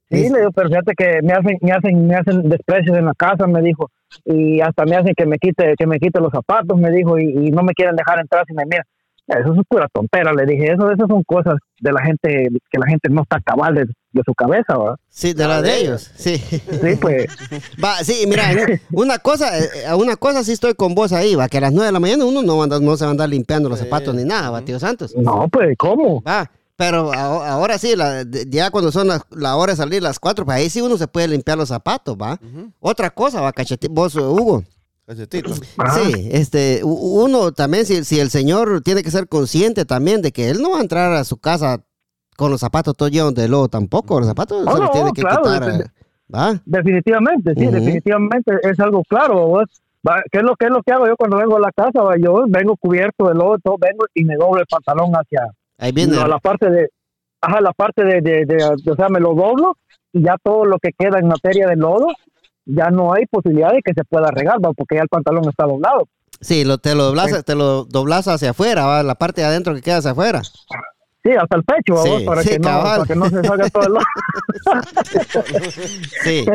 [0.09, 0.29] sí, Sí.
[0.31, 3.47] le digo, pero fíjate que me hacen, me hacen, me hacen desprecios en la casa,
[3.47, 3.89] me dijo,
[4.25, 7.25] y hasta me hacen que me quite, que me quite los zapatos, me dijo, y,
[7.47, 8.85] y no me quieren dejar entrar si me miran.
[9.27, 12.85] Eso es pura tontera, le dije, eso, esas son cosas de la gente, que la
[12.85, 14.95] gente no está cabal de, de su cabeza, ¿verdad?
[15.09, 16.09] sí, de la de ellos.
[16.15, 16.37] Sí.
[16.37, 17.27] Sí, pues,
[17.83, 18.49] Va, sí, mira,
[18.91, 21.87] una cosa, eh, una cosa sí estoy con vos ahí, va, que a las nueve
[21.87, 23.85] de la mañana uno no, anda- no se va a andar limpiando los Sí.
[23.85, 25.13] zapatos ni nada, va, tío Santos.
[25.15, 26.21] no, pues, ¿cómo?
[26.23, 30.45] Va, pero ahora sí, la- ya cuando son las, la hora de salir las cuatro,
[30.45, 32.39] pues ahí sí uno se puede limpiar los zapatos, va.
[32.79, 34.63] Otra cosa, va, cachete, vos, Hugo.
[35.07, 35.53] Cachetito.
[35.77, 35.99] Ah.
[36.03, 40.49] Sí, este, uno también, si, si el señor tiene que ser consciente también de que
[40.49, 41.83] él no va a entrar a su casa
[42.35, 45.21] con los zapatos todos llenos de lodo tampoco, los zapatos Oh, se los tiene que
[45.21, 45.91] claro, quitar,
[46.33, 46.61] ¿va?
[46.65, 49.47] Definitivamente, sí, definitivamente es algo claro.
[49.47, 49.65] vos.
[50.31, 52.01] ¿Qué es lo que es lo que hago yo cuando vengo a la casa?
[52.03, 52.13] va?
[52.17, 55.47] Yo vengo cubierto de lodo, todo, vengo y me doblo el pantalón hacia
[55.79, 56.89] Ahí viene, a la parte de
[57.41, 59.77] ajá, la parte de, de, de- de- o sea, me lo doblo
[60.13, 62.07] y ya todo lo que queda en materia de lodo,
[62.65, 64.71] ya no hay posibilidad de que se pueda regar, ¿va?
[64.73, 66.07] porque ya el pantalón está doblado.
[66.39, 69.03] Sí, lo, te lo doblas, te lo doblas hacia afuera, ¿va?
[69.03, 70.41] la parte de adentro que queda hacia afuera.
[71.25, 73.69] Sí, hasta el pecho, Sí, vamos, para, sí, que no, para que no se salga
[73.71, 74.05] todo el lodo.
[76.23, 76.45] Sí.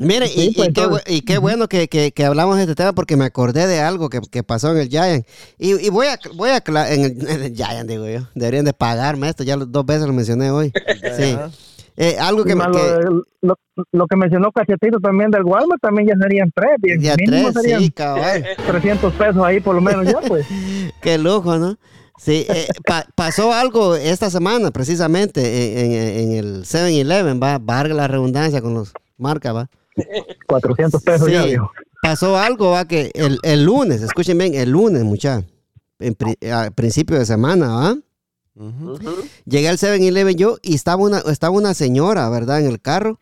[0.00, 2.76] Mire, Sí, y, pues, y qué, y qué bueno que, que- que hablamos de este
[2.76, 5.26] tema porque me acordé de algo que, que pasó en el Giant.
[5.58, 8.20] Y, y voy a, voy a en el, en el Giant, digo yo.
[8.36, 10.72] Deberían de pagarme esto, ya dos veces lo mencioné hoy.
[11.16, 11.36] Sí.
[12.00, 13.56] Eh, algo que, Y me- lo, lo,
[13.90, 17.80] lo que mencionó Cachetito también del Walmart, también ya serían tres, ya mínimo tres, serían
[17.82, 18.46] sí, cabal.
[18.68, 20.46] 300 pesos ahí por lo menos ya, pues.
[21.00, 21.76] Qué lujo, ¿no?
[22.18, 25.40] Sí, eh, pa- pasó algo esta semana precisamente
[25.84, 29.70] en, en- en el 7-Eleven, va, valga la redundancia con los marcas, va.
[30.46, 31.70] 400 pesos ya, Sí, viejo.
[32.02, 35.44] pasó algo, va, que el, el lunes, escuchen bien, el lunes, mucha,
[35.98, 37.96] en pri- a principio de semana, va.
[39.44, 42.60] Llegué al 7-Eleven yo y estaba una, estaba una señora, ¿verdad?
[42.60, 43.20] En el carro,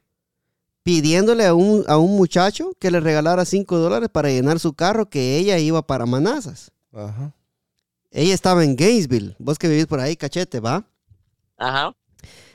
[0.83, 5.11] pidiéndole a un, a un muchacho que le regalara 5 dólares para llenar su carro,
[5.11, 6.71] que ella iba para Manazas.
[6.95, 7.33] Ajá.
[8.17, 10.89] Ella estaba en Gainesville, vos que vivís por ahí, cachete, ¿va?
[11.59, 11.95] Ajá.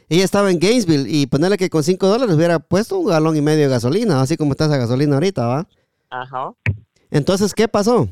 [0.09, 3.41] Ella estaba en Gainesville y ponerle que con 5 dólares hubiera puesto un galón y
[3.41, 5.67] medio de gasolina, así como está esa gasolina ahorita, ¿va?
[6.09, 6.53] Ajá.
[7.11, 8.09] Entonces, ¿qué pasó?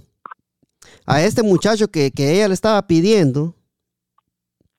[1.07, 3.55] A este muchacho que, que ella le estaba pidiendo,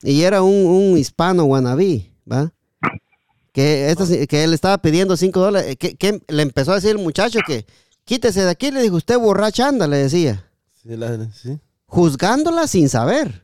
[0.01, 2.53] y era un, un hispano wannabe, ¿va?
[3.51, 6.99] Que, esta que él estaba pidiendo 5 dólares, que, que le empezó a decir el
[6.99, 7.65] muchacho que
[8.05, 10.47] quítese de aquí, le dijo, usted borracha anda, le decía,
[10.81, 11.59] Sí, la, sí.
[11.91, 13.43] Juzgándola sin saber.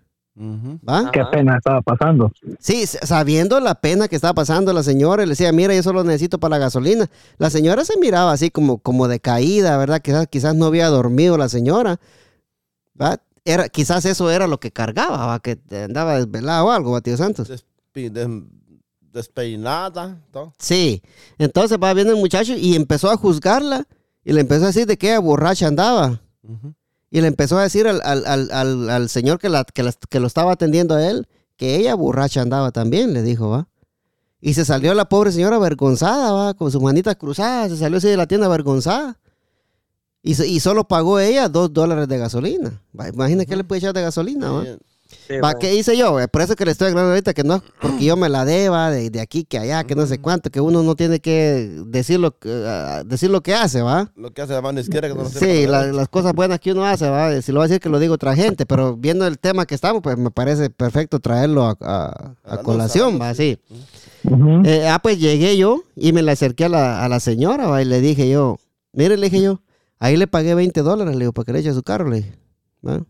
[1.11, 2.31] Qué pena estaba pasando.
[2.59, 6.03] Sí, s- sabiendo la pena que estaba pasando la señora, le decía, mira, yo solo
[6.03, 7.09] necesito para la gasolina.
[7.39, 10.01] La señora se miraba así como, como decaída, ¿verdad?
[10.01, 11.99] Quizás, quizás no había dormido la señora,
[12.99, 13.19] ¿va?
[13.43, 15.39] Era, quizás eso era lo que cargaba, ¿va?
[15.39, 17.47] Que andaba desvelada o algo, ¿va, tío Santos?
[17.49, 17.65] Des-
[19.11, 20.21] despeinada.
[20.31, 20.53] todo.
[20.59, 21.01] Sí,
[21.37, 23.85] entonces va viendo el muchacho y empezó a juzgarla
[24.23, 26.21] y le empezó a decir de qué borracha andaba.
[26.43, 26.73] Ujú.
[27.09, 30.19] Y le empezó a decir al, al- al- al- señor que, la, que, la- que
[30.19, 33.67] lo estaba atendiendo a él que ella borracha andaba también, le dijo, ¿va?
[34.39, 36.53] Y se salió la pobre señora avergonzada, ¿va?
[36.53, 39.17] Con sus manitas cruzadas, se salió así de la tienda avergonzada.
[40.21, 42.81] Y, se- y solo pagó ella dos dólares de gasolina.
[43.13, 44.63] Imagina qué le puede echar de gasolina, ¿va?
[45.27, 45.39] Sí, Sí, ¿Va?
[45.53, 45.59] bueno.
[45.59, 46.15] ¿Qué hice yo?
[46.31, 48.89] Por eso que le estoy aclarando ahorita que no es porque yo me la deba
[48.91, 52.19] de, de aquí que allá, que no sé cuánto, que uno no tiene que decir
[52.19, 54.11] lo, que- ah, decir lo que hace, ¿va?
[54.15, 56.59] Lo que hace la mano izquierda que no lo Sí, la- para las cosas buenas
[56.59, 57.41] que uno hace, ¿va?
[57.41, 59.75] Si lo va a decir que lo digo otra gente, pero viendo el tema que
[59.75, 62.05] estamos, pues me parece perfecto traerlo a, a-
[62.45, 63.33] A a la colación, ¿va?
[63.33, 63.57] Sí.
[64.65, 67.81] Eh, ah, pues llegué yo y me le acerqué a la, a la señora, ¿va?
[67.81, 68.57] Y le dije yo,
[68.93, 69.61] mire, le dije yo,
[69.99, 72.17] ahí le pagué 20 dólares, le digo, para que le eche a su carro, le
[72.17, 72.33] dije,
[72.85, 73.01] ¿va?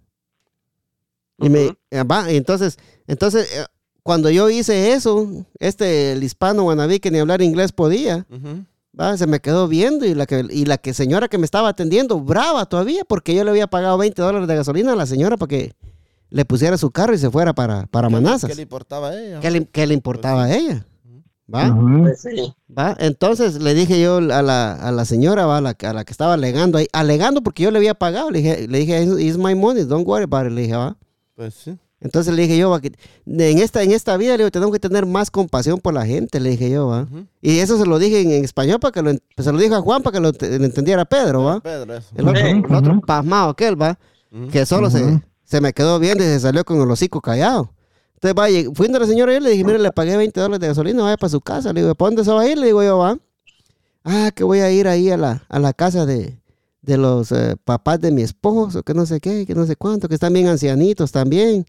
[1.39, 3.65] Y me, eh, va, y entonces, entonces, eh,
[4.03, 8.25] cuando yo hice eso, este, el hispano guanabí que ni hablar inglés podía.
[8.99, 11.69] Va, se me quedó viendo y la que y la que señora que me estaba
[11.69, 15.37] atendiendo, brava todavía, porque yo le había pagado 20 dólares de gasolina a la señora
[15.37, 15.73] para que
[16.29, 18.49] le pusiera su carro y se fuera para, para ¿Qué- Manazas.
[18.49, 19.39] ¿Qué le importaba a ella?
[19.39, 20.85] ¿Qué le, qué le importaba a ella?
[22.03, 22.53] Pues sí.
[22.77, 22.95] ¿Va?
[22.99, 25.57] Entonces le dije yo a la, a la señora, ¿va?
[25.57, 28.39] A, la, a la que estaba alegando ahí, alegando porque yo le había pagado, le
[28.39, 30.97] dije, le dije, it's my money, don't worry about it, le dije, ¿va?
[31.37, 31.77] Pues sí.
[32.01, 32.91] Entonces le dije yo, va, que
[33.25, 36.39] en esta, en esta vida le digo, tenemos que tener más compasión por la gente,
[36.39, 37.07] le dije yo, ¿va?
[37.41, 39.73] Y eso se lo dije en, en español para que lo, en- se lo dije
[39.73, 41.59] a Juan para que lo, ent- lo entendiera Pedro, ¿va?
[41.61, 42.09] Pedro, eso.
[42.15, 43.97] El otro, el otro pasmado aquel, ¿va?
[44.51, 44.99] Que solo se,
[45.43, 47.71] se me quedó viendo y se salió con el hocico callado.
[48.15, 50.39] Entonces, va, lleg- fui donde la señora y yo le dije, mire, le pagué 20
[50.39, 51.71] dólares de gasolina, vaya para su casa.
[51.71, 52.57] Le digo, ¿para dónde se va a ir?
[52.57, 53.17] Le digo yo, va.
[54.03, 56.39] Ah, que voy a ir ahí a la, a la casa de,
[56.87, 60.07] de los eh, papás de mi esposo, que no sé qué, que no sé cuánto,
[60.07, 61.65] que están bien ancianitos también,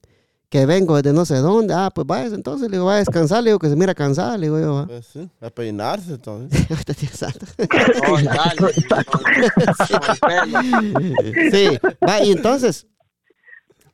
[0.49, 1.75] que vengo desde no sé dónde.
[1.75, 4.39] Ah, pues vaya, entonces, le digo, vaya a descansar, le digo, que se mira cansada,
[4.39, 4.87] le digo yo, va.
[4.87, 5.29] Pues sí.
[5.43, 6.15] A peinarse.
[6.15, 6.39] Oh, pelo.
[11.53, 12.87] Sí, va, y entonces,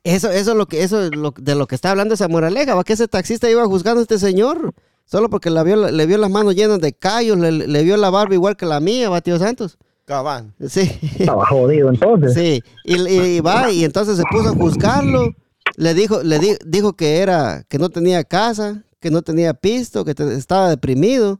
[0.03, 2.75] eso, eso es lo que, eso es lo- de lo que está hablando esa moraleja,
[2.75, 4.73] va que ese taxista iba juzgando a este señor,
[5.05, 8.09] solo porque la vio, le vio las manos llenas de callos, le, le vio la
[8.09, 9.77] barba igual que la mía, va, tío Santos.
[10.05, 10.53] Cabán.
[10.67, 10.89] Sí,
[11.19, 12.33] Estaba jodido entonces.
[12.33, 15.33] sí, y, y va, y entonces se puso a juzgarlo,
[15.77, 20.05] le dijo, le di- dijo que era, que no tenía casa, que no tenía pisto,
[20.05, 21.39] que te- estaba deprimido,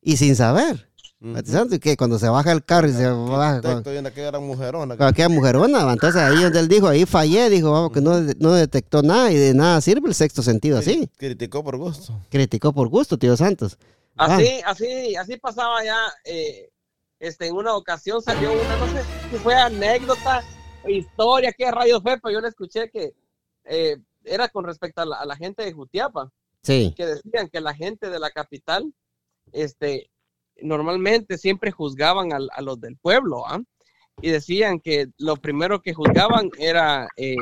[0.00, 0.88] y sin saber.
[1.20, 4.26] Y que cuando se baja el carro y se baja con- Texto y en aquella
[4.26, 4.94] gran mujerona.
[5.30, 5.92] mujerona, va.
[5.94, 9.36] entonces ahí donde él dijo, ahí fallé, dijo, vamos, que no, no detectó nada y
[9.36, 11.08] de nada sirve el sexto sentido así.
[11.16, 12.20] Criticó por gusto.
[12.30, 13.78] Criticó por gusto, tío Santos.
[14.16, 15.96] Ah, Así, así, así pasaba ya.
[16.26, 16.68] eh,
[17.26, 20.44] este, en una ocasión salió una, no sé si fue anécdota
[20.84, 23.14] o historia, qué rayos fue, pero yo le escuché que
[23.64, 26.30] eh, era con respecto a la, a la gente de Jutiapa.
[26.62, 26.94] Sí.
[26.96, 28.90] que decían que la gente de la capital,
[29.52, 30.10] este,
[30.62, 33.60] normalmente siempre juzgaban a, los del pueblo, ¿ah?
[34.22, 37.36] Y decían que lo primero que juzgaban era eh,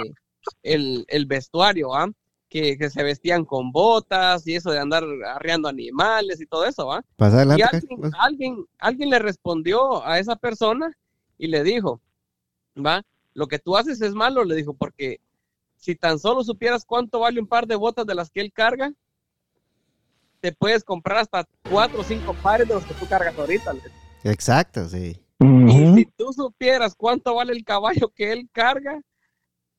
[0.65, 2.11] el, el vestuario, ¿ah?
[2.53, 6.93] Que, que se vestían con botas y eso de andar arreando animales y todo eso,
[6.93, 7.03] ¿ah?
[7.17, 7.67] Pasa Y adelante.
[7.73, 10.93] alguien, alguien, alguien le respondió a esa persona
[11.39, 12.03] y le dijo,
[12.77, 13.01] va,
[13.33, 15.19] lo que tú haces es malo, le dijo, porque
[15.79, 18.93] si tan solo supieras cuánto vale un par de botas de las que él carga,
[20.43, 23.73] te puedes comprar hasta cuatro o cinco pares de los que tú cargas ahorita.
[23.73, 24.31] le dijo.
[24.31, 25.17] Exacto, sí.
[25.41, 25.97] Y Ujú.
[25.97, 29.01] si tú supieras cuánto vale el caballo que él carga,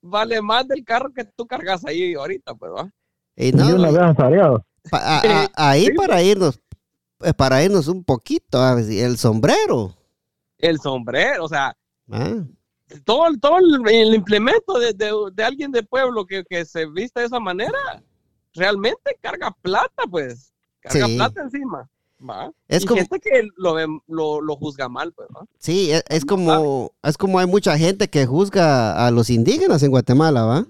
[0.04, 2.92] vale más del carro que tú cargas ahí ahorita, pues, ¿va?
[3.36, 4.66] Y Y no, una vez asalariado.
[4.92, 6.60] pa- a- a- ahí para irnos,
[7.22, 9.96] eh, para irnos un poquito, a ver, el sombrero.
[10.60, 11.76] El sombrero, o sea,
[12.12, 12.44] Ah,
[13.06, 16.86] todo, el- todo el, el implemento de, de- de alguien de pueblo que, que se
[16.86, 17.72] viste de esa manera,
[18.54, 20.54] realmente carga plata, pues.
[20.82, 21.16] Carga Sí.
[21.16, 21.90] plata encima.
[22.28, 22.52] ¿Va?
[22.68, 25.28] Es y como- gente que lo, ve- lo, lo juzga mal, pues.
[25.36, 25.46] ¿va?
[25.58, 29.92] sí, es, es como es como hay mucha gente que juzga a los indígenas en
[29.92, 30.66] Guatemala, ¿va?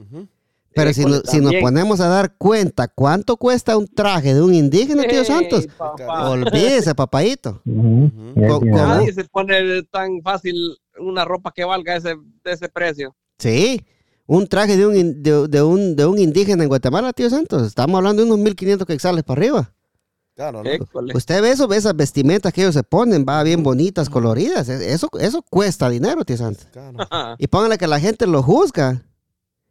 [0.75, 4.33] Pero Eh, si, pues, no- si nos ponemos a dar cuenta cuánto cuesta un traje
[4.33, 6.29] de un indígena, tío Santos, papá.
[6.31, 6.95] olvídese,
[7.63, 8.71] Con- con- razón.
[8.71, 10.55] Nadie se pone tan fácil
[10.99, 13.15] una ropa que valga ese, de ese precio.
[13.37, 13.81] Sí,
[14.25, 17.97] un traje de un, de, de un, de un indígena en Guatemala, tío Santos, estamos
[17.97, 19.73] hablando de unos 1500 quexales para arriba.
[20.35, 20.69] Claro, ¿no?
[21.13, 24.67] Usted ve eso, ve esas vestimentas que ellos se ponen, va bien bonitas, coloridas.
[24.67, 26.67] e- Eso, eso cuesta dinero, tío Santos.
[26.71, 26.97] Claro.
[27.37, 29.03] Y póngale que la gente lo juzga.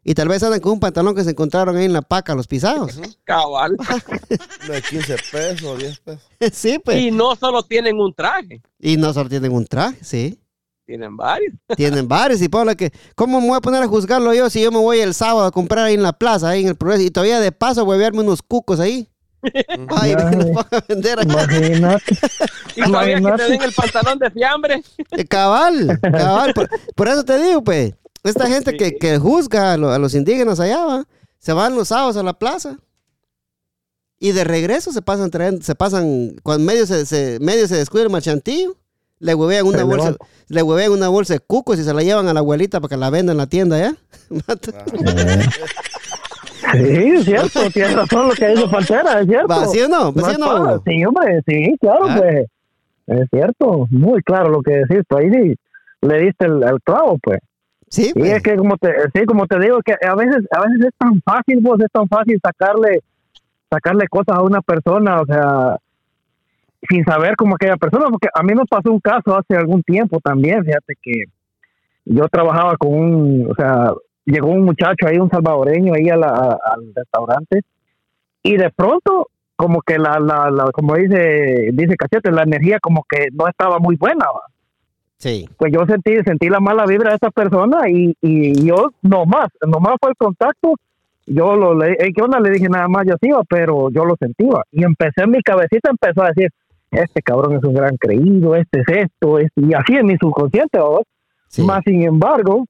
[0.04, 2.46] Y tal vez andan con un pantalón que se encontraron ahí en la paca, los
[2.48, 3.00] pisados.
[3.24, 3.76] Cabal.
[4.68, 6.22] De 15 pesos, 10 pesos.
[6.52, 7.00] sí, pues.
[7.00, 10.40] Y no solo tienen un traje, Y no solo tienen un traje, sí.
[10.86, 11.54] tienen varios.
[11.76, 12.40] Tienen varios.
[12.42, 14.98] Y póngale que, ¿cómo me voy a poner a juzgarlo yo si yo me voy
[14.98, 17.04] el sábado a comprar ahí en la plaza, ahí en el progreso?
[17.04, 19.08] Y todavía de paso voy a verme unos cucos ahí.
[19.88, 20.34] Ay, Ay.
[20.36, 21.18] los van a vender.
[21.22, 22.04] Imagínate.
[22.76, 23.44] Y todavía que Imagínate.
[23.44, 24.82] te den el pantalón de fiambre.
[25.10, 26.54] Eh, Cabal, cabal.
[26.54, 27.92] Por, por eso te digo, pues,
[28.24, 28.96] esta gente que, Sí.
[28.98, 31.04] que juzga a, lo- a los indígenas allá, va,
[31.38, 32.78] se van los sábados a la plaza.
[34.18, 35.30] Y de regreso se pasan
[35.62, 38.76] se pasan, cuando medio se, se- medio se descuida el marchantillo,
[39.18, 40.16] le huevean una bolsa,
[40.48, 42.96] le huevean una bolsa de cucos y se la llevan a la abuelita para que
[42.96, 43.96] la venda en la tienda allá.
[44.48, 44.54] Ah,
[46.72, 46.78] Sí,
[47.14, 49.48] es cierto, tienes razón lo que dice Pantera, es cierto.
[49.48, 50.12] ¿Va, ¿Sí o no?
[50.12, 50.82] ¿Va, No ¿Sí o no?
[50.86, 52.16] Sí, hombre, sí, claro, Ah.
[52.18, 52.46] pues.
[53.06, 55.56] Es cierto, muy claro lo que decís, pues ahí sí
[56.02, 57.40] le diste el, el clavo, pues.
[57.88, 58.32] Sí, Y pues.
[58.32, 61.20] es que como te, sí, como te digo, que a veces, a veces es tan
[61.22, 63.00] fácil, vos, es tan fácil sacarle,
[63.70, 65.76] sacarle cosas a una persona, o sea,
[66.88, 70.18] sin saber cómo aquella persona, porque a mí me pasó un caso hace algún tiempo
[70.22, 71.24] también, fíjate que
[72.04, 73.92] yo trabajaba con un, o sea,
[74.24, 77.60] llegó un muchacho ahí, un salvadoreño ahí a la- a- al restaurante,
[78.42, 83.04] y de pronto, como que la, la, la como dice, dice Cachete, la energía como
[83.08, 84.40] que no estaba muy buena, ¿va?
[85.18, 85.48] Sí.
[85.56, 89.94] pues yo sentí sentí la mala vibra de esa persona y, y yo nomás, nomás
[90.00, 90.74] fue el contacto,
[91.26, 92.40] yo lo le, "Ey, ¿qué onda?
[92.40, 95.90] Le dije nada más yo sí, iba, pero yo lo sentía y empecé mi cabecita
[95.90, 96.50] empezó a decir,
[96.90, 100.78] este cabrón es un gran creído, este es esto, este", y así en mi subconsciente,
[100.80, 100.98] ¿va?
[101.46, 101.62] sí.
[101.62, 102.66] más sin embargo,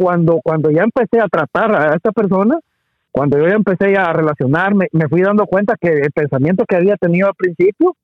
[0.00, 2.58] cuando cuando ya empecé a tratar a esta persona,
[3.10, 6.96] cuando yo ya empecé a relacionarme, me fui dando cuenta que el pensamiento que había
[6.96, 7.96] tenido al principio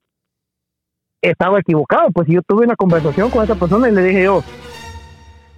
[1.22, 2.10] estaba equivocado.
[2.10, 4.42] Pues yo tuve una conversación con esa persona y le dije yo,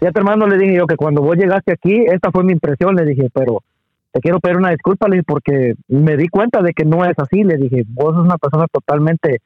[0.01, 2.94] ya te hermano, le dije yo que cuando vos llegaste aquí, esta fue mi impresión,
[2.94, 3.64] le dije, pero
[4.12, 7.18] te quiero pedir una disculpa, le dije, porque me di cuenta de que no es
[7.18, 9.40] así, le dije, vos sos una persona totalmente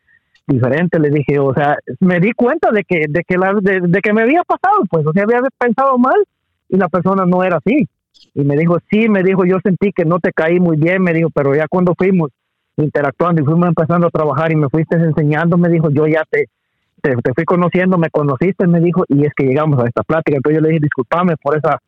[0.46, 4.00] diferente, le dije, o sea, me di cuenta de que, de que, la, de, de
[4.02, 6.22] que me había pasado, pues, o sea, había pensado mal
[6.72, 7.86] y la persona no era así.
[8.34, 11.12] Y me dijo, sí, me dijo, yo sentí que no te caí muy bien, me
[11.12, 12.30] dijo, pero ya cuando fuimos
[12.76, 16.48] interactuando y fuimos empezando a trabajar y me fuiste enseñando, me dijo, yo ya te,
[17.02, 20.36] te, te fui conociendo, me conociste, me dijo, y es que llegamos a esta plática.
[20.36, 21.78] Entonces yo le dije, discúlpame por esa,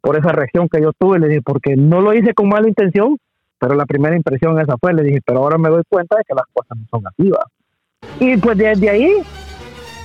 [0.00, 3.18] por esa reacción que yo tuve, le dije, porque no lo hice con mala intención,
[3.58, 6.34] pero la primera impresión esa fue, le dije, pero ahora me doy cuenta de que
[6.34, 7.44] las cosas no son ¿va?
[8.20, 9.22] Y pues desde ahí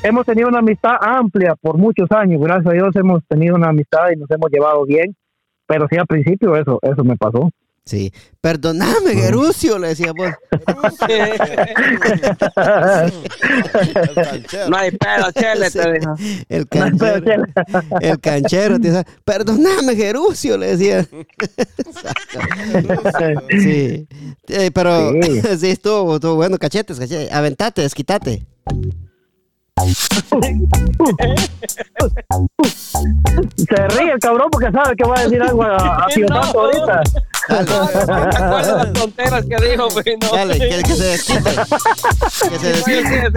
[0.03, 4.09] hemos tenido una amistad amplia por muchos años, gracias a Dios hemos tenido una amistad
[4.13, 5.15] y nos hemos llevado bien,
[5.65, 7.49] pero sí al principio eso, eso me pasó.
[7.85, 8.13] Sí.
[8.39, 10.29] Perdóname, Gerucio, le decía vos.
[11.09, 13.11] El canchero.
[14.69, 15.79] No hay pedo, chele, Sí.
[15.79, 16.15] te dijo.
[16.47, 17.43] El canchero.
[17.99, 18.79] El canchero.
[18.79, 21.05] te decía, Perdóname, Gerucio, le decía.
[23.49, 24.07] Sí.
[24.47, 25.41] Eh, pero sí.
[25.57, 25.69] Sí.
[25.71, 26.57] estuvo, estuvo bueno.
[26.57, 27.33] Cachetes, cachetes.
[27.33, 28.45] Aventate, desquitate.
[33.57, 36.41] Se ríe el cabrón porque sabe que va a decir algo a, a No.
[36.41, 37.01] Ahorita.
[37.49, 40.29] No las tonteras que dijo, pues, no.
[40.31, 41.51] Dale, que, que se desquite.
[42.49, 43.31] Que se desquite.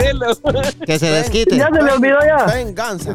[0.87, 1.57] que se desquite.
[1.57, 2.45] Ya se le olvidó ya.
[2.47, 3.15] Venganza.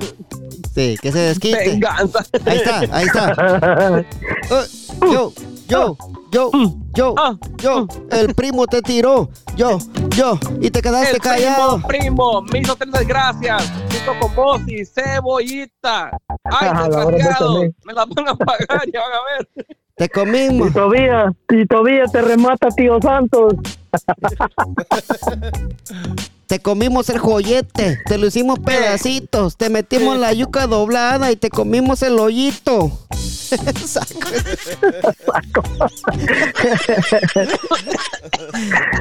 [0.76, 1.70] Sí, que se desquite.
[1.70, 2.26] Venganza.
[2.46, 4.06] Ahí está, ahí está.
[4.52, 4.66] Eh,
[5.02, 5.32] yo,
[5.68, 5.98] yo,
[6.32, 6.52] yo,
[6.94, 9.30] yo, Ah, yo, el primo te tiró.
[9.56, 9.78] Yo,
[10.10, 11.82] yo, y te quedaste El callado.
[11.88, 13.72] primo, primo, me hizo tres desgracias.
[14.06, 16.12] Junto con vos y cebollita.
[16.44, 17.62] Ay, Ah, desgraciado.
[17.86, 19.66] Me la van a pagar, ya van a ver.
[20.02, 20.70] Te comimos.
[20.70, 23.54] Y todavía, y todavía te remata tío Santos.
[26.47, 27.99] Te comimos el joyete.
[28.08, 29.58] Te lo hicimos pedacitos.
[29.58, 32.91] Te metimos la yuca doblada y te comimos el hoyito.
[33.86, 34.28] Saco.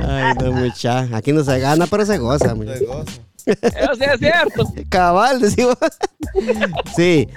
[0.06, 1.08] Ay, no, mucha.
[1.16, 2.72] Aquí no se gana, pero se goza, mucha.
[2.72, 2.86] De
[3.62, 4.72] Eso sí es cierto.
[4.88, 5.76] Cabal, decimos.
[6.96, 7.28] Sí.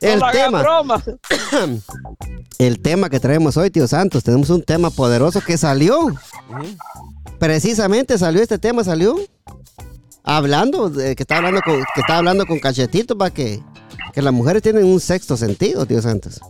[0.00, 0.62] El no tema.
[0.62, 1.02] broma.
[2.58, 6.08] El tema que traemos hoy, tío Santos, tenemos un tema poderoso que salió.
[7.38, 9.16] Precisamente salió este tema, salió.
[10.24, 13.62] Hablando, de, que estaba hablando con, que estaba hablando con Cachetito para que,
[14.12, 16.40] que las mujeres tienen un sexto sentido, tío Santos.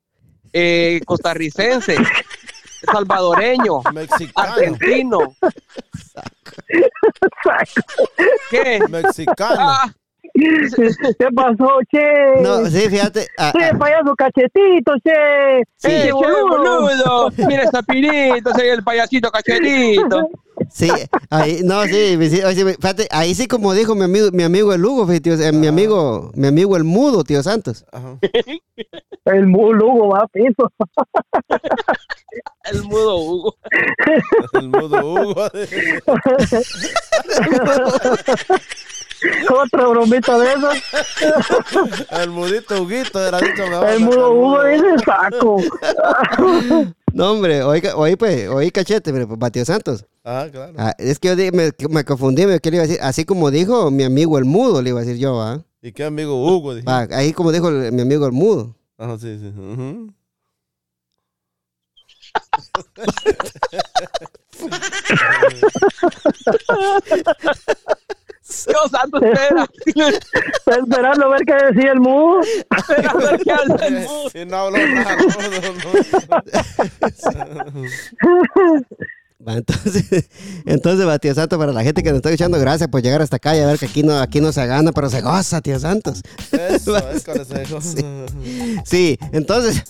[0.51, 1.95] eh, costarricense,
[2.91, 4.53] salvadoreño, Mexicano.
[4.53, 5.35] argentino.
[8.49, 8.81] ¿Qué?
[8.89, 9.55] Mexicano.
[9.59, 9.93] Ah,
[11.17, 12.41] ¿Qué pasó, che?
[12.41, 13.27] No, sí, fíjate.
[13.37, 15.63] ah, Che, ah, payaso cachetito, che.
[15.77, 15.87] Sí.
[15.91, 17.29] ¡Eh, boludo!
[17.47, 20.27] Mira esa pinito, soy el payasito cachetito.
[20.69, 20.89] sí,
[21.29, 24.73] ahí, no, sí, sí, oye, sí, fíjate, ahí sí como dijo mi amigo, mi amigo
[24.73, 27.85] el Lugo, fíjate, tío, eh, mi amigo, mi amigo el mudo, tío Santos.
[27.93, 28.17] Ajá.
[29.25, 30.69] El mu- Lugo va piso.
[32.71, 33.55] El mudo Hugo.
[34.53, 35.47] El mudo Hugo.
[39.63, 40.83] Otra bromita de esas.
[42.21, 43.89] El mudito Huguito era dicho mejor.
[43.89, 45.57] El mudo Hugo dice saco.
[47.15, 50.03] No, hombre, oí, oí, pues, oí cachete, pero pues, Santos.
[50.25, 50.73] Ah, claro.
[50.77, 53.01] Ah, es que yo di- me, me confundí, me, ¿qué le iba a decir?
[53.01, 55.63] Así como dijo mi amigo el mudo, le iba a decir yo, ¿ah?
[55.81, 56.75] ¿Y qué amigo Hugo?
[56.75, 56.85] Dije.
[56.89, 58.75] Ahí como dijo el- mi amigo el mudo.
[58.97, 59.47] Ajá, sí, sí.
[59.47, 60.09] Ujú.
[68.47, 69.67] Dios santo, espera.
[69.85, 72.41] Está esperando a ver qué decía el mudo.
[72.41, 74.29] Espera a ver qué hace el mudo.
[74.33, 75.17] Y no habló nada.
[75.17, 75.25] no,
[77.55, 77.81] no, no.
[79.47, 80.29] Va, entonces,
[80.65, 83.35] entonces, va, tío Santos, para la gente que nos está escuchando, gracias por llegar hasta
[83.35, 85.79] acá y a ver que aquí no, aquí no se gana, pero se goza, tío
[85.79, 86.21] Santos.
[86.51, 87.79] Eso, es con ese hijo.
[88.85, 89.83] Sí, entonces,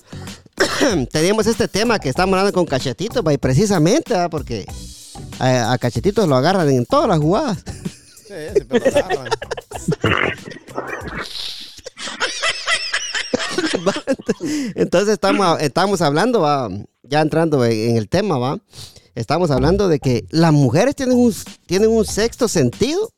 [1.12, 4.30] teníamos este tema que estamos hablando con Cachetito, va, y precisamente, ¿va?
[4.30, 4.66] porque
[5.40, 7.64] a, a Cachetito lo agarran en todas las jugadas.
[14.76, 16.70] Entonces estamos, estamos hablando, va,
[17.04, 18.60] ya entrando en, en el tema, va.
[19.16, 21.34] Estamos hablando de que las mujeres tienen un,
[21.66, 23.10] tienen un sexto sentido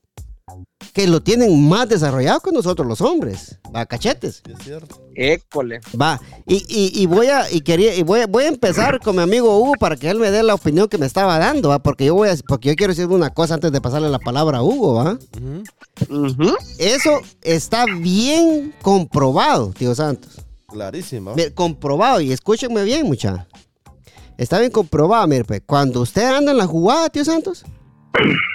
[0.98, 3.60] que lo tienen más desarrollado que nosotros los hombres.
[3.74, 4.42] Va, cachetes.
[4.50, 5.00] Es cierto.
[5.14, 5.80] École.
[5.90, 9.22] Va, y, y, y voy a y quería y voy, voy a empezar con mi
[9.22, 11.78] amigo Hugo para que él me dé la opinión que me estaba dando, ¿va?
[11.78, 14.58] porque yo voy a, porque yo quiero decir una cosa antes de pasarle la palabra
[14.58, 15.20] a Hugo, ¿va?
[16.80, 20.42] Eso está bien comprobado, tío Santos.
[20.68, 21.36] Clarísimo.
[21.54, 23.48] Comprobado, y escúchenme bien, mucha.
[24.40, 27.66] Está bien comprobado, mire, pues, cuando usted anda en la jugada, tío Santos,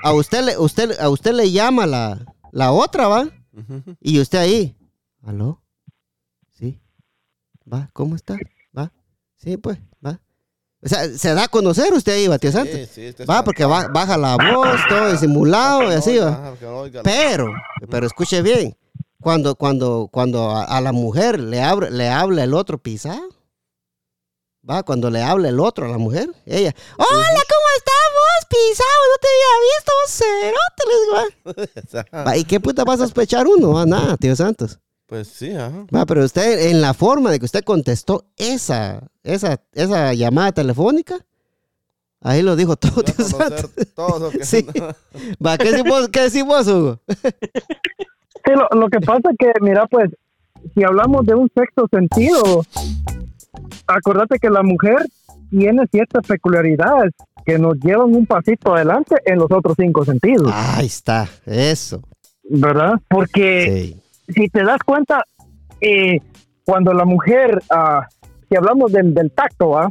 [0.02, 3.28] a usted le, usted, a usted le llama la, la otra, ¿va?
[4.00, 4.76] Y usted ahí,
[5.22, 5.62] ¿aló?
[6.58, 6.80] Sí.
[7.70, 7.88] ¿Va?
[7.92, 8.36] ¿Cómo está?
[8.76, 8.92] ¿Va?
[9.36, 10.20] Sí, pues, ¿va?
[10.84, 12.74] O sea, se da a conocer usted ahí, ¿va, tío Santos?
[12.74, 16.54] Sí, sí, este Va, porque ba- baja la voz, todo disimulado y así, va.
[17.04, 17.52] Pero,
[17.88, 18.76] pero escuche bien,
[19.20, 23.28] cuando, cuando, cuando a, a la mujer le, abre, le habla el otro pisado,
[24.68, 27.06] va, cuando le habla el otro a la mujer, ella, hola,
[27.48, 27.61] ¿cómo
[28.52, 29.02] pisado?
[29.10, 31.24] No te había visto, cerote", le digo, va.
[32.12, 32.24] Ajá.
[32.30, 33.72] Va, ¿Y qué puta va a sospechar uno?
[33.72, 34.78] Va, nada, tío Santos.
[35.06, 35.86] Pues sí, ajá.
[35.94, 41.16] Va, pero usted, en la forma de que usted contestó esa, esa, esa llamada telefónica,
[42.20, 43.70] ahí lo dijo todo, tío Santos.
[43.94, 44.66] todo lo que Sí.
[45.44, 46.98] Va, ¿qué decís vos, qué decís vos, Hugo?
[47.08, 50.10] Sí, lo, lo que pasa es que, mira, pues,
[50.74, 52.64] si hablamos de un sexto sentido,
[53.86, 55.06] acordate que la mujer
[55.52, 57.12] tiene ciertas peculiaridades
[57.44, 62.00] que nos llevan un pasito adelante en los otros cinco sentidos, Ahí está, eso.
[62.48, 62.94] ¿verdad?
[63.08, 63.94] Porque
[64.28, 64.32] Sí.
[64.34, 65.24] si te das cuenta,
[65.80, 66.18] eh,
[66.64, 68.06] cuando la mujer, ah,
[68.48, 69.88] si hablamos del, del tacto, ¿ah?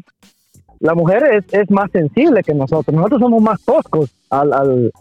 [0.80, 2.96] la mujer es, es más sensible que nosotros.
[2.96, 4.92] Nosotros somos más toscos al, al,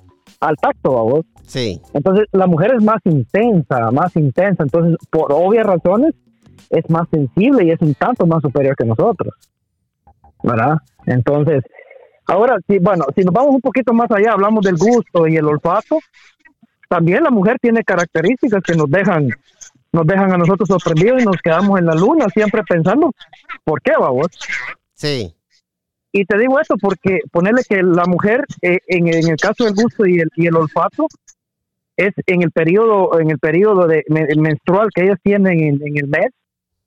[0.41, 1.25] al tacto, ¿a vos?
[1.47, 1.81] Sí.
[1.95, 4.63] Entonces, la mujer es más intensa, más intensa.
[4.65, 6.15] Entonces, por obvias razones,
[6.71, 9.33] es más sensible y es un tanto más superior que nosotros.
[10.43, 10.76] ¿Verdad?
[11.07, 11.62] Entonces,
[12.26, 15.47] ahora, sí, bueno, si nos vamos un poquito más allá, hablamos del gusto y el
[15.47, 15.99] olfato.
[16.88, 19.28] También la mujer tiene características que nos dejan
[19.93, 23.11] nos dejan a nosotros sorprendidos y nos quedamos en la luna siempre pensando,
[23.64, 24.28] ¿por qué, vamos?
[24.95, 25.34] Sí.
[26.12, 29.74] Y te digo esto porque ponerle que la mujer, eh, en, en el caso del
[29.74, 31.09] gusto y el, y el olfato,
[31.97, 35.99] es en el periodo, en el periodo de, me- menstrual que ellas tienen en, en
[35.99, 36.28] el mes,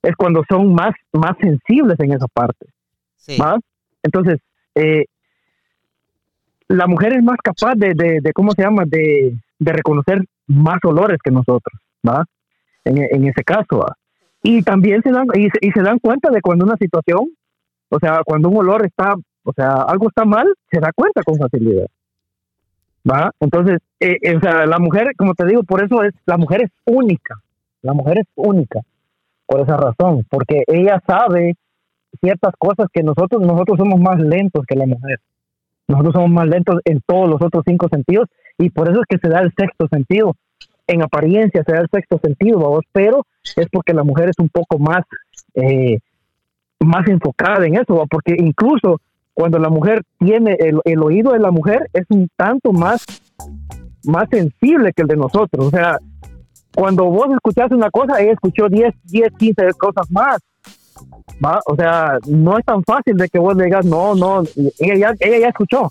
[0.02, 2.66] es cuando son más, más sensibles en esa parte.
[3.26, 3.38] Sí.
[3.38, 3.58] ¿va?
[4.02, 4.40] Entonces,
[4.74, 5.06] eh,
[6.68, 8.84] la mujer es más capaz de, de, de ¿cómo se llama?
[8.86, 12.24] De, de reconocer más olores que nosotros, ¿va?
[12.84, 13.96] En, en ese caso, ¿va?
[14.42, 17.30] Y también se dan, y y se dan cuenta de cuando una situación,
[17.88, 21.38] o sea, cuando un olor está, o sea, algo está mal, se da cuenta con
[21.38, 21.86] facilidad.
[23.10, 23.30] ¿Va?
[23.40, 26.62] Entonces, eh, eh, o sea, la mujer, como te digo, por eso es, la mujer
[26.62, 27.36] es única.
[27.82, 28.80] La mujer es única.
[29.46, 30.26] Por esa razón.
[30.30, 31.54] Porque ella sabe
[32.20, 35.20] ciertas cosas que nosotros, nosotros somos más lentos que la mujer.
[35.88, 39.18] Nosotros somos más lentos en todos los otros cinco sentidos y por eso es que
[39.18, 40.34] se da el sexto sentido.
[40.86, 44.48] En apariencia se da el sexto sentido, vamos, pero es porque la mujer es un
[44.48, 45.02] poco más,
[45.54, 45.98] eh,
[46.80, 49.00] más enfocada en eso, porque incluso
[49.32, 53.04] cuando la mujer tiene el, el oído de la mujer es un tanto más,
[54.04, 55.66] más sensible que el de nosotros.
[55.66, 55.98] O sea,
[56.74, 60.38] cuando vos escuchás una cosa, ella escuchó 10, 10, 15 cosas más.
[61.44, 61.60] ¿Va?
[61.66, 64.42] O sea, no es tan fácil de que vos le digas, no, no,
[64.78, 65.90] ella ya, ella ya escuchó.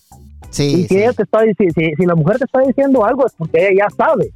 [0.49, 0.64] Sí.
[0.66, 0.97] y si sí.
[0.97, 3.86] ella te está dici- si, si la mujer te está diciendo algo es porque ella
[3.88, 4.32] ya sabe.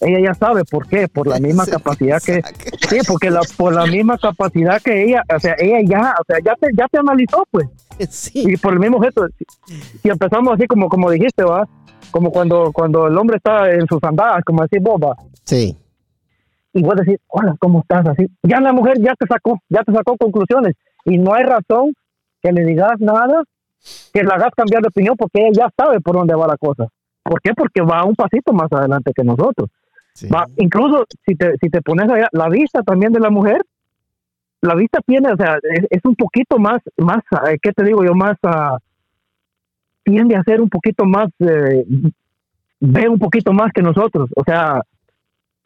[0.00, 2.40] Ella ya sabe por qué, por la misma capacidad que
[2.88, 6.38] sí, porque la por la misma capacidad que ella, o sea, ella ya, o sea,
[6.44, 7.68] ya te ya te analizó, pues.
[8.10, 8.44] Sí.
[8.46, 9.26] Y por el mismo gesto,
[9.66, 11.68] si, empezamos así como como dijiste, va,
[12.12, 15.76] como cuando cuando el hombre está en sus andadas, como decir boba, Sí.
[16.78, 18.06] Y vos decís, hola, ¿cómo estás?
[18.06, 21.92] Así, ya la mujer ya te sacó, ya te sacó conclusiones y no hay razón
[22.40, 23.42] que le digas nada,
[24.12, 26.86] que la hagas cambiar de opinión porque ella ya sabe por dónde va la cosa.
[27.22, 27.52] ¿Por qué?
[27.54, 29.70] Porque va un pasito más adelante que nosotros.
[30.14, 30.28] Sí.
[30.28, 33.60] Va, incluso si te, si te pones allá, la vista también de la mujer,
[34.60, 37.18] la vista tiene, o sea, es, es un poquito más, más,
[37.48, 38.14] eh, ¿qué te digo yo?
[38.14, 38.78] Más, ah,
[40.04, 41.84] tiende a ser un poquito más, eh,
[42.80, 44.80] ve un poquito más que nosotros, o sea,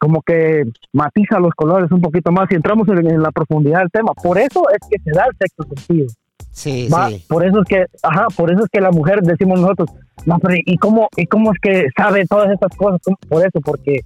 [0.03, 3.89] como que matiza los colores un poquito más y entramos en, en la profundidad del
[3.89, 4.11] tema.
[4.21, 6.07] Por eso es que se da el sexto sentido.
[6.51, 7.23] Sí, Va, sí.
[7.29, 9.91] Por eso es que, ajá, por eso es que la mujer decimos nosotros,
[10.25, 12.99] no, pero ¿y cómo, y cómo es que sabe todas estas cosas?
[13.01, 13.15] ¿Cómo?
[13.29, 14.01] Por eso, porque,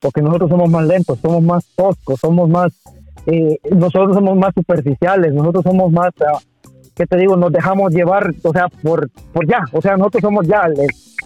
[0.00, 2.72] porque nosotros somos más lentos, somos más toscos, somos más,
[3.26, 6.38] eh, nosotros somos más superficiales, nosotros somos más, ah,
[6.96, 7.36] ¿qué te digo?
[7.36, 10.80] Nos dejamos llevar, o sea, por, por ya, o sea, nosotros somos ya el,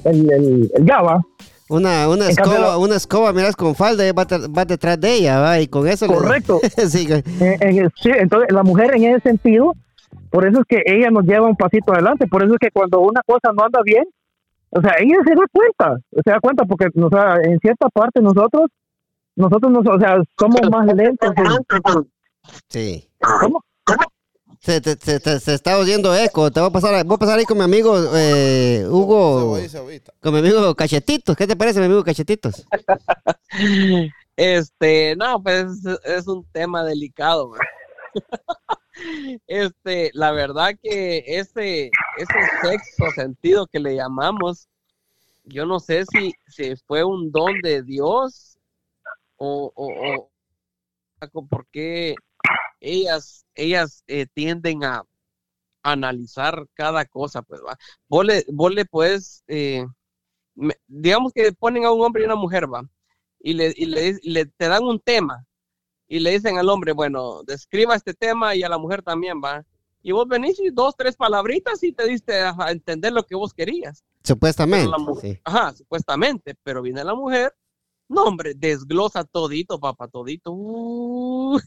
[0.04, 1.22] el, el, el ya, va.
[1.68, 5.12] Una, una cambio, escoba, una escoba, miras con falda y va, tra- va detrás de
[5.14, 6.60] ella, va, y con eso le- Correcto.
[6.88, 9.74] sí, Eh, en el- sí, entonces la mujer en ese sentido,
[10.30, 13.00] por eso es que ella nos lleva un pasito adelante, por eso es que cuando
[13.00, 14.04] una cosa no anda bien,
[14.70, 18.20] o sea, ella se da cuenta, se da cuenta porque, o sea, en cierta parte
[18.20, 18.66] nosotros,
[19.36, 21.32] nosotros, nos, o sea, somos más lentos.
[21.36, 22.06] en-
[22.68, 23.08] Sí.
[23.40, 23.62] ¿Cómo?
[24.68, 26.50] Se, te- se- te- se está oyendo eco.
[26.50, 29.56] Te voy a pasar, voy a pasar ahí con mi amigo eh, Hugo,
[30.20, 31.34] con mi amigo Cachetitos.
[31.34, 32.66] ¿Qué te parece, mi amigo Cachetitos?
[34.36, 35.64] Este, no, pues
[36.04, 37.52] es, un tema delicado.
[39.46, 44.68] Este, la verdad que ese, ese sexto sentido que le llamamos,
[45.44, 48.58] yo no sé si, si fue un don de Dios
[49.36, 50.30] o, o,
[51.32, 52.14] o por qué
[52.80, 55.04] ellas, ellas eh, tienden a
[55.82, 57.76] analizar cada cosa, pues va.
[58.08, 59.86] Vos le, vos le puedes, eh,
[60.54, 62.82] me- digamos que ponen a un hombre y una mujer, va
[63.40, 65.46] y le, y le, le- te dan un tema
[66.08, 69.64] y le dicen al hombre, bueno, describa este tema y a la mujer también va.
[70.02, 73.34] Y vos venís y dos, tres palabritas y te diste a, a entender lo que
[73.36, 74.02] vos querías.
[74.24, 74.86] Supuestamente.
[74.86, 75.38] Pero la mu- sí.
[75.44, 77.54] Ajá, supuestamente, pero viene la mujer,
[78.08, 80.52] no hombre, desglosa todito, papá, todito.
[80.52, 81.58] uh,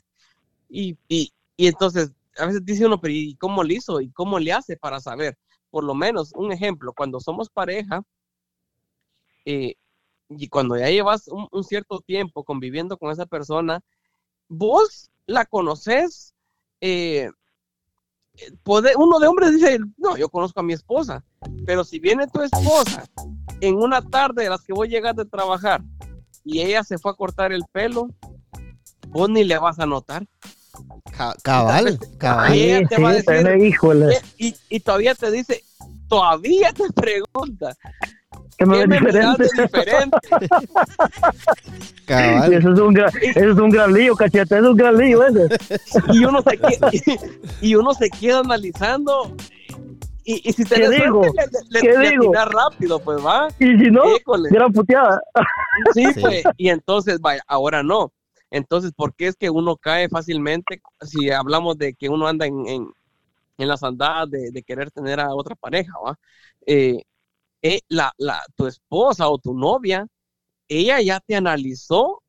[0.72, 3.99] y, y, y entonces, a veces dice uno, pero ¿y cómo le hizo?
[4.01, 5.38] ¿Y cómo le hace para saber?
[5.69, 8.03] Por lo menos, un ejemplo, cuando somos pareja,
[9.45, 9.76] eh,
[10.30, 13.82] y cuando ya llevas un, cierto tiempo conviviendo con esa persona,
[14.47, 16.34] vos la conoces,
[16.80, 17.30] eh,
[18.65, 21.24] uno de hombres dice, no, yo conozco a mi esposa,
[21.65, 23.09] pero si viene tu esposa
[23.59, 25.84] en una tarde de las que vos llegas de trabajar
[26.45, 28.07] y ella se fue a cortar el pelo,
[29.09, 30.26] vos ni le vas a notar.
[31.15, 32.51] Ca- Cabal, cabal.
[32.51, 35.63] Ahí ella Sí, te va a sí, decir- pero, híjole, Y, y todavía te dice,
[36.07, 37.76] todavía te pregunta,
[38.57, 39.43] que me ¿qué ve me de diferente.
[39.61, 40.17] diferente?
[42.05, 42.53] cabal.
[42.53, 45.47] Eso es un gran, eso es un gran lío, cachete, es un gran lío ese.
[46.13, 46.89] y uno se queda,
[47.61, 49.36] y, uno se queda analizando
[50.24, 51.22] y, y si te ¿Qué digo?
[51.69, 52.26] le, ¿Qué le digo?
[52.30, 54.49] atinas rápido pues va Y si no, École.
[54.51, 55.22] gran puteada.
[55.93, 56.22] sí, Sí.
[56.22, 58.11] pues y entonces vaya ahora no
[58.52, 62.68] entonces ¿por qué es que uno cae fácilmente si hablamos de que uno anda en,
[62.68, 62.88] en,
[63.58, 66.18] en las andadas de, querer tener a otra pareja va
[66.68, 67.04] Eh,
[67.64, 70.08] eh, la, la, tu esposa o tu novia
[70.70, 72.24] ella ya te analizó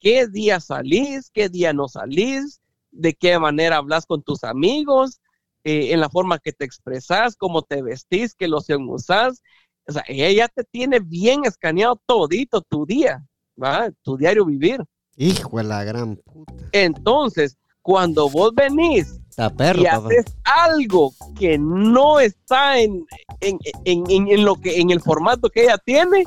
[0.00, 5.20] qué día salís, qué día no salís, de qué manera hablas con tus amigos,
[5.64, 9.42] eh, en la forma que te expresas, cómo te vestís, qué loción usás.
[9.86, 13.24] O sea, ella ya te tiene bien escaneado todito tu día,
[13.62, 13.90] ¿va?
[14.02, 14.80] Tu diario vivir.
[15.22, 16.52] Hijo de la gran puta.
[16.72, 19.20] Entonces, cuando vos venís
[19.56, 20.08] perro, y papá.
[20.08, 23.06] haces algo que no está en,
[23.40, 26.24] en, en- en- en lo que, en el formato que ella tiene,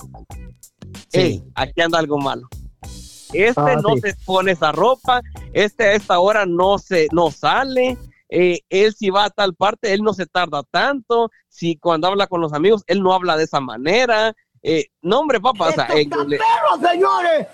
[1.09, 1.19] Sí.
[1.19, 2.47] "Ey, aquí anda algo malo.
[3.33, 4.01] Este Ah, no sí.
[4.01, 5.21] se pone esa ropa,
[5.53, 7.97] este a esta hora no se no sale,
[8.29, 12.27] eh, él si va a tal parte, él no se tarda tanto, si cuando habla
[12.27, 14.33] con los amigos, él no habla de esa manera.
[14.65, 16.39] eh, no, hombre, papá, o sea, école,
[16.89, 17.47] señores!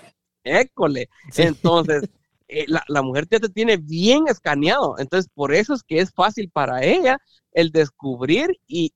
[0.44, 1.08] École.
[1.30, 1.42] Sí.
[1.42, 2.08] Entonces,
[2.48, 4.96] eh, la, la mujer ya te tiene bien escaneado.
[4.98, 7.18] Entonces, por eso es que es fácil para ella
[7.52, 8.92] el descubrir y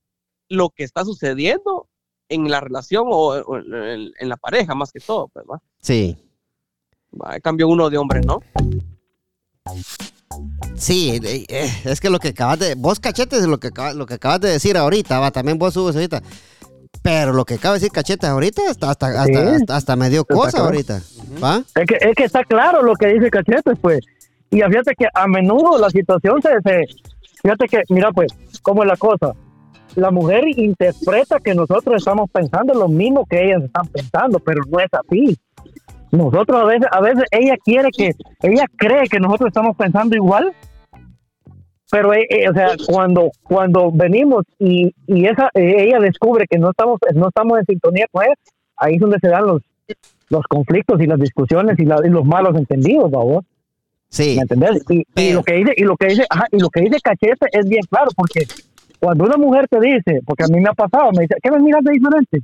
[0.49, 1.89] lo que está sucediendo
[2.29, 5.61] en la relación o, o en, en la pareja, más que todo, pues, ¿va?
[5.81, 6.17] Sí.
[7.13, 8.41] Va, Cambio uno de hombre, ¿no?
[10.77, 12.75] Sí, eh, es que lo que acabas de.
[12.75, 15.31] Vos cachetes es lo que, lo que acabas de decir ahorita, va.
[15.31, 16.23] También vos subes ahorita.
[17.05, 19.35] Pero lo que acaba de decir cachetes ahorita, hasta, hasta, hasta, Sí.
[19.37, 20.65] hasta, hasta me dio cosa claro.
[20.65, 21.03] ahorita.
[21.43, 21.63] ¿Va?
[21.75, 24.01] Es que, es que está claro lo que dice Cachete, pues.
[24.51, 26.87] Y fíjate que a menudo la situación se, se-
[27.43, 28.33] Fíjate que, mira, pues,
[28.63, 29.33] cómo es la cosa.
[29.97, 34.81] La mujer interpreta que nosotros estamos pensando lo mismo que ellas están pensando, pero no
[34.81, 35.37] es así.
[36.11, 40.55] Nosotros a veces, a veces ella quiere que, ella cree que nosotros estamos pensando igual,
[41.95, 46.59] pero eh, eh, o sea, cuando, cuando venimos y, y esa, eh, ella descubre que
[46.59, 48.35] no estamos, no estamos en sintonía con ella,
[48.79, 49.63] ahí es donde se dan los,
[50.29, 53.45] los conflictos y las discusiones y, la- y los malos entendidos, vamos.
[54.09, 54.35] Sí.
[54.35, 54.83] ¿Me entendés?
[54.91, 57.47] Y, y lo que dice, y lo que dice, ajá, y lo que dice Cachete
[57.53, 58.41] es bien claro, porque
[58.99, 61.61] cuando una mujer te dice, porque a mí me ha pasado, me dice, ¿qué me
[61.61, 62.39] miras de diferente?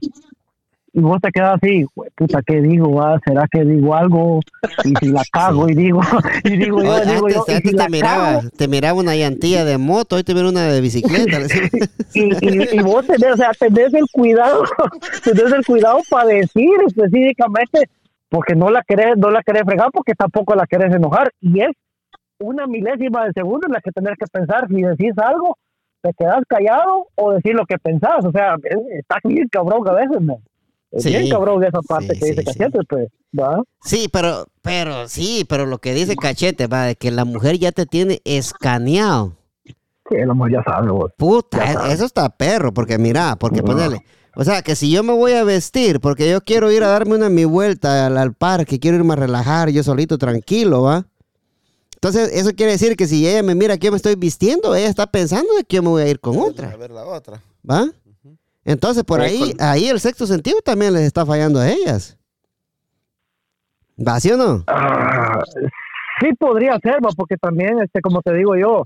[0.93, 3.01] Y vos te quedas así, "Jue- puta, ¿qué digo?
[3.01, 3.19] ah?
[3.25, 4.41] ¿Será que digo algo?
[4.85, 6.01] Y si la cago, y digo,
[6.45, 9.65] y digo yo, digo yo, antes y la te, miraba, cago, te miraba una llantilla
[9.65, 11.39] de moto, hoy te miro una de bicicleta.
[12.15, 14.65] y, y, y vos tenés, o sea, tenés el cuidado,
[15.25, 17.89] tenés el cuidado para decir específicamente,
[18.29, 21.71] porque no la querés, no la querés fregar, porque tampoco la querés enojar, y es
[22.41, 25.57] una milésima de segundo en la que tenés que pensar si decís algo,
[26.03, 29.93] te quedas callado o decir lo que pensás, o sea, es- está bien cabrón a
[29.93, 30.39] veces, ¿no?
[30.93, 31.11] Es Sí.
[31.11, 32.59] bien cabrón esa parte Sí, que dice sí, sí.
[32.59, 33.63] Cachete, pues, ¿va?
[33.83, 37.71] Sí, pero, pero, sí, pero lo que dice Cachete, va, de que la mujer ya
[37.73, 39.37] te tiene escaneado.
[39.65, 41.13] Sí, el amor ya sabe, vos.
[41.17, 43.67] Puta, e- eso está perro, porque mira, porque No.
[43.67, 44.05] ponele,
[44.37, 47.17] O sea, que si yo me voy a vestir porque yo quiero ir a darme
[47.17, 51.05] una mi vuelta al, al parque, quiero irme a relajar yo solito, tranquilo, ¿va?
[51.97, 54.89] Entonces, eso quiere decir que si ella me mira que yo me estoy vistiendo, ella
[54.89, 57.43] está pensando de que yo me voy a ir con A otra, ver la otra.
[57.69, 57.89] ¿va?
[58.71, 62.17] Entonces, por ahí, ahí el sexto sentido también les está fallando a ellas.
[63.99, 64.63] ¿Va, sí o no?
[64.69, 65.43] Ah,
[66.21, 68.85] sí podría ser, va, porque también, este, como te digo yo,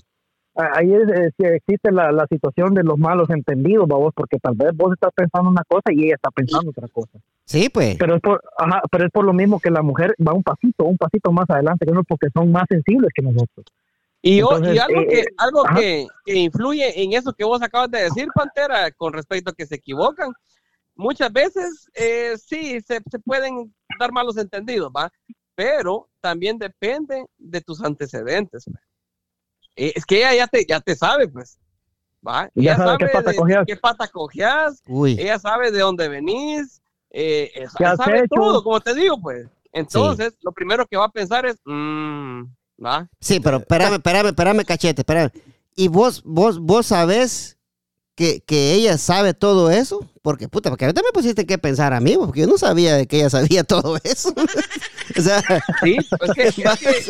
[0.54, 4.38] ahí es, eh, sí existe la, la situación de los malos entendidos, va, vos, porque
[4.38, 7.18] tal vez vos estás pensando una cosa y ella está pensando otra cosa.
[7.44, 7.98] Sí, pues.
[7.98, 10.84] Pero es por, ajá, pero es por lo mismo que la mujer va un pasito,
[10.84, 13.66] un pasito más adelante que nosotros, porque son más sensibles que nosotros.
[14.26, 17.60] Y, Entonces, y algo, eh, que, eh, algo que, que influye en eso que vos
[17.60, 20.32] acabas de decir, Pantera, con respecto a que se equivocan,
[20.94, 25.12] muchas veces eh, sí se, se pueden dar malos entendidos, ¿va?
[25.54, 28.64] Pero también depende de tus antecedentes.
[28.64, 28.82] pues.
[29.76, 31.58] Eh, es que ella ya te, ya te sabe, pues.
[32.26, 32.48] ¿va?
[32.54, 33.64] Ya Ella sabe qué pata de- cojeás.
[33.66, 35.16] qué pata cojeás, Uy.
[35.20, 38.28] ella sabe de dónde venís, eh, eh, ¿Qué has sabe hecho?
[38.36, 39.46] todo, como te digo, pues.
[39.70, 42.44] Entonces, lo primero que va a pensar es, mm,
[42.82, 43.08] ¿va?
[43.20, 45.30] Sí, pero espérame, espérame, espérame, cachete, espérame.
[45.76, 47.58] ¿Y vos, vos, vos sabés
[48.14, 50.08] que, que ella sabe todo eso?
[50.22, 53.06] Porque, puta, porque ahorita me pusiste que pensar a mí, porque yo no sabía de
[53.06, 54.32] que ella sabía todo eso.
[55.18, 55.42] o sea,
[55.82, 57.08] Sí, es que, es que, es,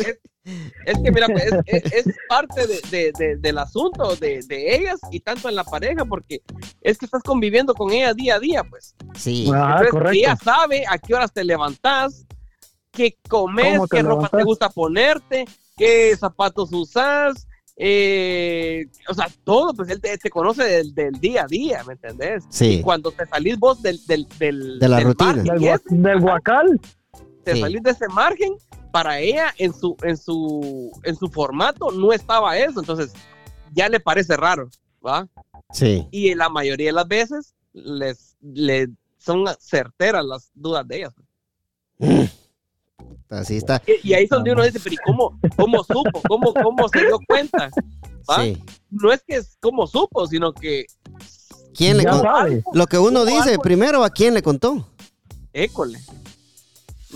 [0.85, 4.75] es que, mira, pues, es, es- es parte de, de- de- del asunto de, de
[4.75, 6.41] ellas y tanto en la pareja, porque
[6.81, 8.95] es que estás conviviendo con ella día a día, pues.
[9.15, 9.47] sí.
[9.53, 10.11] Ah, Entonces, correcto.
[10.17, 12.25] ella sabe a qué horas te levantás,
[12.95, 15.45] qué comes, ¿Cómo te qué ropa te gusta ponerte,
[15.77, 21.43] qué zapatos usas, eh, o sea, todo, pues él te, te conoce del, del día
[21.43, 22.45] a día, ¿me entendés?
[22.49, 22.75] Sí.
[22.75, 25.33] Y cuando te salís vos del, del, del, De la del rutina.
[25.35, 26.79] margen Del, ese, del guacal,
[27.43, 27.61] te Sí.
[27.61, 28.53] salís de ese margen,
[28.91, 33.11] para ella en su, en su, en su formato no estaba eso, entonces
[33.73, 34.69] ya le parece raro,
[35.05, 35.27] ¿va?
[35.73, 36.07] Sí.
[36.11, 38.37] Y la mayoría de las veces les,
[39.17, 41.13] son certeras las dudas de ellas.
[43.29, 43.81] Así está.
[44.03, 46.21] Y, y ahí es donde uno dice, pero ¿y cómo, cómo supo?
[46.27, 47.69] ¿Cómo, ¿Cómo se dio cuenta?
[48.29, 48.43] ¿Va?
[48.43, 48.57] Sí.
[48.91, 50.85] No es que es como supo, sino que
[51.73, 52.63] ¿Quién le Ya con- sabe.
[52.73, 54.89] Lo que uno dice algo- primero, ¿a quién le contó?
[55.53, 55.99] école.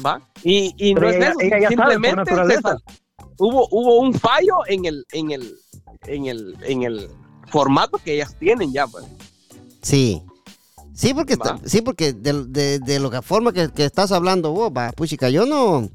[0.06, 0.22] ¿Va?
[0.44, 2.32] Y, y no es eso, ella sabe simplemente
[3.38, 5.56] hubo, hubo un fallo en el, en el,
[6.08, 7.10] en el, en el
[7.48, 9.06] formato que ellas tienen ya, pues.
[9.82, 10.22] Sí.
[11.00, 14.70] Sí, porque, está- sí, porque de, de, de la forma que, que estás hablando vos,
[14.76, 15.88] va, puchica, yo no,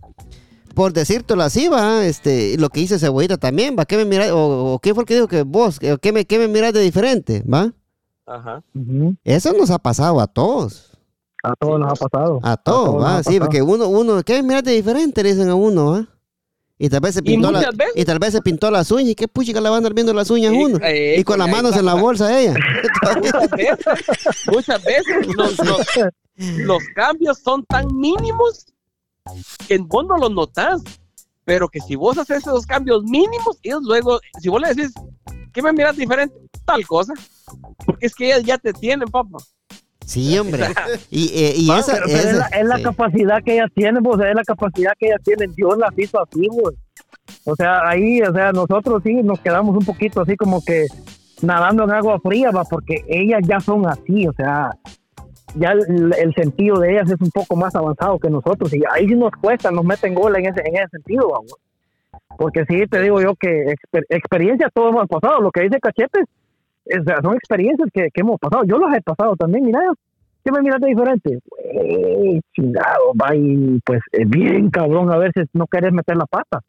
[0.75, 4.73] por decírtelo así, va, este, lo que dice Cebollita también, va, ¿qué me miras, o,
[4.73, 7.43] o qué fue el que dijo que vos, qué me, qué me miras de diferente,
[7.43, 7.71] va?
[8.27, 8.63] Ajá.
[9.25, 10.93] Eso nos ha pasado a todos,
[11.43, 12.41] a todos nos ha pasado.
[12.43, 13.41] a todos, va, sí, pasado.
[13.41, 15.23] porque uno, uno, ¿qué me miras de diferente?
[15.23, 16.09] Le dicen a uno, va.
[16.79, 19.15] Y tal vez se pintó la, veces- y tal vez se pintó las uñas, y
[19.15, 21.47] qué puchica le van a andar viendo las uñas Sí, uno, eh, y con las
[21.47, 22.01] ahí manos en la va.
[22.01, 22.55] bolsa ella.
[23.17, 23.79] Muchas veces,
[24.53, 25.87] muchas veces los, los,
[26.59, 28.67] los cambios son tan mínimos
[29.69, 30.83] que vos no los notas.
[31.47, 34.95] Pero que si vos haces esos cambios mínimos, ellos luego, si vos le decís,
[35.53, 36.35] ¿qué me miras diferente?
[36.65, 37.13] Tal cosa.
[37.85, 39.37] Porque es que ellas ya te tienen, papá.
[40.07, 40.65] Sí, hombre.
[41.11, 42.83] Y, eh, y esa, Pero, pero es, la, es la sí.
[42.83, 45.53] capacidad que ellas tienen, pues, es la capacidad que ellas tienen.
[45.55, 46.77] Dios las hizo así, pues.
[47.45, 50.87] O sea, ahí, o sea, nosotros sí nos quedamos un poquito así como que
[51.43, 54.71] nadando en agua fría, va, porque ellas ya son así, o sea,
[55.55, 59.07] ya el, el sentido de ellas es un poco más avanzado que nosotros y ahí
[59.09, 61.51] sí nos cuesta, nos meten gol en ese, en ese sentido, va, güey.
[62.37, 66.25] Porque sí, te digo yo que exper- experiencias todos hemos pasado, lo que dice Cachetes,
[66.87, 69.81] o sea, son experiencias que, que hemos pasado, yo las he pasado también, mira,
[70.45, 71.39] ¿qué me miraste diferente?
[72.55, 76.61] Chingado, va y pues eh, bien cabrón, a veces no querés meter la pata.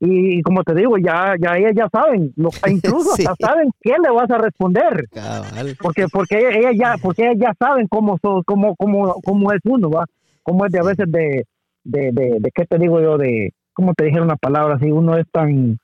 [0.00, 3.24] Y, como te digo, ya, ya ellas ya saben, lo- incluso Sí.
[3.28, 5.76] hasta saben qué le vas a responder Cabal.
[5.80, 9.90] porque porque ellas ya porque ellas ya saben cómo son cómo cómo cómo es uno
[9.90, 10.04] va
[10.44, 11.44] cómo es de a veces de
[11.82, 15.16] de, de, de qué te digo yo de cómo te dijera una palabra así uno
[15.16, 15.78] es tan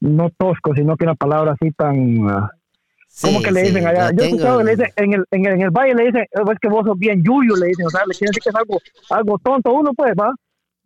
[0.00, 2.50] no tosco sino que una palabra así tan ah,
[3.22, 4.10] ¿Cómo Sí, que le sí, dicen allá?
[4.10, 6.04] ya Yo he escuchado que le dicen, en el, en, el, en el valle le
[6.06, 8.42] dicen, "Eh, es que vos sos bien yuyo, le dicen, o sea, le quieren decir
[8.42, 10.34] que es algo, algo tonto uno, pues, va.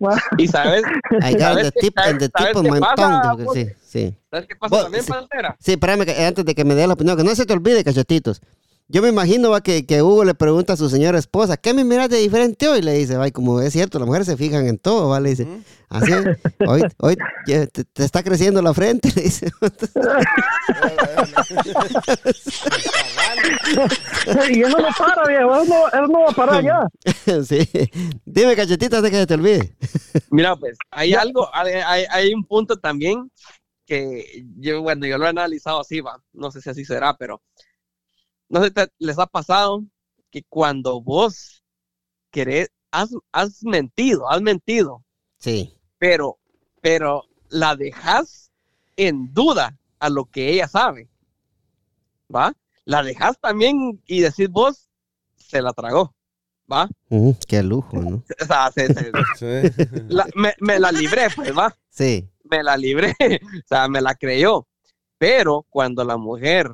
[0.01, 0.17] Va.
[0.37, 0.83] Y sabes,
[1.23, 3.47] I got ¿Sabes the tip, and the sabes tip of qué my pasa, tongue?
[3.53, 4.15] Sí, sí.
[4.31, 5.11] ¿sabes qué pasa Vos- también, sí.
[5.11, 5.57] Pantera?
[5.59, 7.83] Sí, espérame, que antes de que me dé la opinión, que no se te olvide,
[7.83, 8.41] cachetitos.
[8.91, 11.85] Yo me imagino va, que, que Hugo le pregunta a su señora esposa, ¿qué me
[11.85, 12.81] miras de diferente hoy?
[12.81, 15.21] Le dice, va, y como es cierto, las mujeres se fijan en todo, ¿va?
[15.21, 15.47] Le dice,
[15.91, 16.11] así,
[16.67, 17.15] hoy, hoy
[17.45, 19.51] te, te está creciendo la frente, le dice.
[24.51, 26.81] y él no lo para, viejo, él no, él no va a parar ya.
[27.45, 27.69] sí.
[28.25, 29.75] Dime, cachetito, antes que se te olvide.
[30.31, 33.31] Mira, pues, hay algo, hay, hay- hay un punto también
[33.87, 37.43] que yo, bueno, yo lo he analizado así, va, no sé si así será, pero
[38.49, 39.85] no sé si te- les ha pasado
[40.31, 41.63] que cuando vos
[42.31, 45.05] querés, has, has mentido, has mentido,
[45.39, 45.75] Sí.
[45.99, 46.39] pero,
[46.81, 48.51] pero la dejas
[48.97, 51.09] en duda a lo que ella sabe.
[52.35, 52.53] ¿Va?
[52.85, 54.89] La dejas también y decís vos,
[55.37, 56.15] se la tragó.
[56.71, 56.87] ¿Va?
[57.47, 58.23] Qué lujo, ¿no?
[58.43, 59.13] O sea, se- se-
[59.73, 59.81] Sí.
[60.09, 61.75] la- me, me la libré, pues, ¿va?
[61.89, 62.29] Sí.
[62.45, 63.15] Me la libré.
[63.65, 64.67] O sea, me la creyó.
[65.17, 66.71] Pero cuando la mujer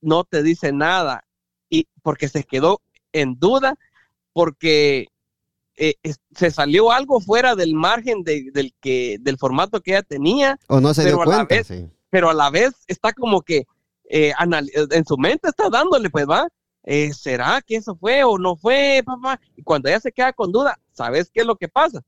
[0.00, 1.24] no te dice nada
[1.68, 2.80] y porque se quedó
[3.12, 3.76] en duda,
[4.32, 5.08] porque
[5.76, 5.94] eh,
[6.34, 10.80] se salió algo fuera del margen de- del, que, del formato que ella tenía, O
[10.80, 11.88] no se dio Pero a la cuenta, vez- sí.
[12.10, 13.64] pero a la vez está como que
[14.12, 16.48] eh, anali- en su mente está dándole, pues va,
[16.82, 19.40] eh, ¿será que eso fue o no fue, papá?
[19.56, 22.00] Y cuando ella se queda con duda, ¿sabes qué es lo que pasa?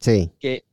[0.00, 0.30] Sí.
[0.40, 0.64] Que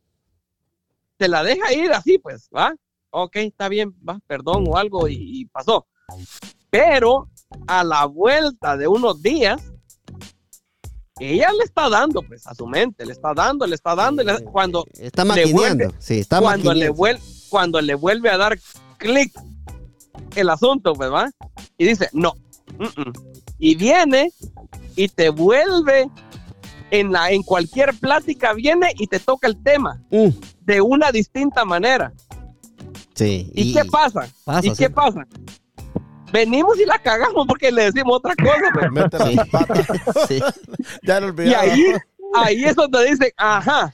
[1.17, 2.73] te la deja ir así, pues, ¿va?
[3.11, 5.87] Ok, está bien, va, perdón o algo y, y pasó.
[6.69, 7.29] Pero
[7.67, 9.61] a la vuelta de unos días,
[11.19, 14.43] ella le está dando, pues, a su mente, le está dando, le está dando, le-
[14.43, 18.59] cuando Está le vuelve- Sí, está cuando le, vuelve, cuando le vuelve a dar
[18.97, 19.33] clic
[20.35, 21.29] el asunto, pues, ¿va?
[21.77, 22.33] Y dice, no.
[22.77, 23.13] mm, mm".
[23.57, 24.31] Y viene
[24.95, 26.07] y te vuelve
[26.91, 30.29] en, la, en cualquier plática, viene y te toca el tema Mm,
[30.61, 32.13] de una distinta manera.
[33.17, 33.51] Sí.
[33.53, 34.27] ¿Y, qué pasa?
[34.45, 35.25] pasa, ¿Y qué pasa?
[36.31, 38.91] Venimos y la cagamos porque le decimos otra cosa, pues.
[38.91, 39.37] Mete Sí.
[40.27, 40.39] Sí.
[41.03, 41.61] Ya lo Y olvidaba.
[41.63, 41.83] ahí,
[42.35, 43.93] ahí es donde dicen, ajá,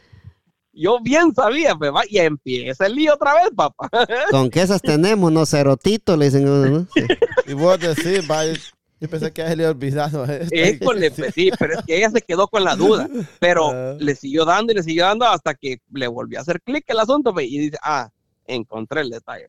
[0.73, 2.01] yo bien sabía, pues, ¿va?
[2.09, 3.87] Y empieza el lío otra vez, papá.
[4.31, 6.87] Con que esas tenemos, no cerotito, le dicen.
[6.95, 7.01] Sí.
[7.47, 8.53] Y vos decís, vaya,
[8.99, 10.49] yo pensé que a él le había olvidado esto.
[10.55, 13.07] École, pues, sí, pero es que ella se quedó con la duda,
[13.39, 13.95] pero Ah.
[13.99, 16.99] le siguió dando y le siguió dando hasta que le volvió a hacer clic el
[16.99, 18.09] asunto pues, y dice, ah,
[18.47, 19.47] encontré el detalle.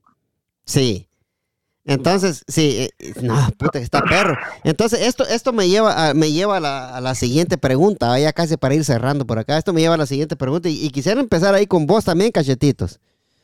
[0.64, 1.08] Sí.
[1.86, 4.34] Entonces, sí, eh, no, puta está perro.
[4.62, 8.18] Entonces, esto, esto me lleva, a, me lleva a, la, a la siguiente pregunta, ah,
[8.18, 9.58] ya casi para ir cerrando por acá.
[9.58, 12.32] Esto me lleva a la siguiente pregunta y, y quisiera empezar ahí con vos también,
[12.32, 13.00] cachetitos,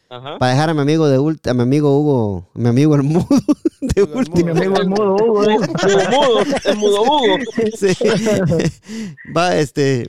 [0.09, 0.39] Ajá.
[0.39, 3.03] para dejar a mi amigo de ult- a mi amigo Hugo, a mi amigo el
[3.03, 3.27] mudo,
[3.83, 4.55] de El último.
[4.55, 5.59] Mi amigo el mudo Hugo, ¿eh?
[5.59, 7.37] Mudo, mudo, el mudo mudo.
[7.77, 7.89] Sí.
[9.37, 10.09] Va, este.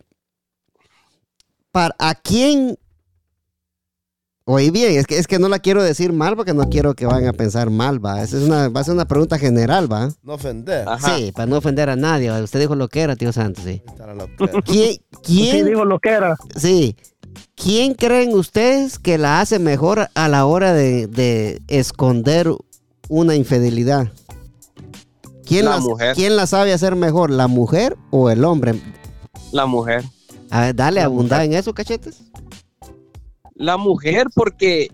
[1.73, 2.77] ¿Para a quién?
[4.45, 7.05] Oye, bien, es que, es que no la quiero decir mal porque no quiero que
[7.05, 8.23] vayan a pensar mal, va.
[8.23, 10.09] Esa es una, va a ser una pregunta general, va.
[10.23, 10.87] No ofender.
[10.89, 11.15] Ajá.
[11.15, 12.31] Sí, para no ofender a nadie.
[12.31, 12.41] ¿va?
[12.41, 13.83] Usted dijo lo que era, tío Santos, sí.
[14.65, 16.35] ¿Quién, Sí, quién, digo lo que era.
[16.55, 16.95] sí,
[17.55, 22.49] quién creen ustedes que la hace mejor a la hora de, de esconder
[23.09, 24.11] una infidelidad?
[25.45, 26.15] ¿Quién La la, mujer.
[26.15, 28.81] ¿Quién la sabe hacer mejor, la mujer o el hombre?
[29.51, 30.03] La mujer.
[30.49, 32.23] A ver, dale, abundar en eso, cachetes.
[33.61, 34.89] La mujer, porque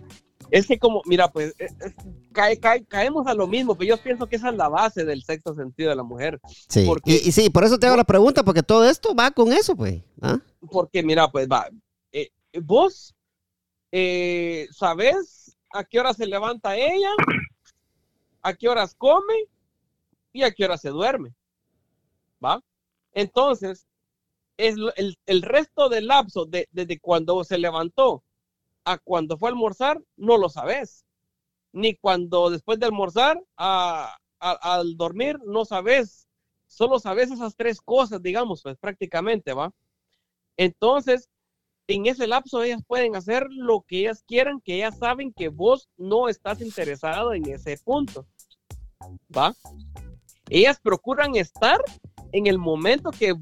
[0.51, 1.93] es que como, mira, pues, eh, eh,
[2.31, 5.23] cae- cae- caemos a lo mismo, pero yo pienso que esa es la base del
[5.23, 6.39] sexto sentido de la mujer.
[6.69, 6.85] Sí.
[6.85, 9.51] Porque- Y, y sí, por eso te hago la pregunta, porque todo esto va con
[9.51, 10.01] eso, pues.
[10.21, 10.39] ¿Ah?
[10.71, 11.67] Porque mira, pues va,
[12.11, 12.29] eh,
[12.61, 13.13] vos
[13.91, 17.09] eh, sabes a qué hora se levanta ella,
[18.41, 19.33] a qué horas come
[20.33, 21.33] y a qué hora se duerme.
[22.43, 22.61] ¿Va?
[23.13, 23.87] Entonces,
[24.57, 28.23] es el, el resto del lapso de- desde cuando se levantó
[28.87, 31.05] a cuando fue a almorzar, no lo sabes.
[31.73, 36.27] Ni cuando después de almorzar a- al dormir, no sabes.
[36.67, 39.71] Solo sabes esas tres cosas, digamos, pues prácticamente, ¿va?
[40.57, 41.29] Entonces,
[41.87, 45.89] en ese lapso ellas pueden hacer lo que ellas quieran, que ellas saben que vos
[45.97, 48.25] no estás interesado en ese punto.
[49.35, 49.53] ¿Va?
[50.49, 51.79] Ellas procuran estar
[52.31, 53.33] en el momento que,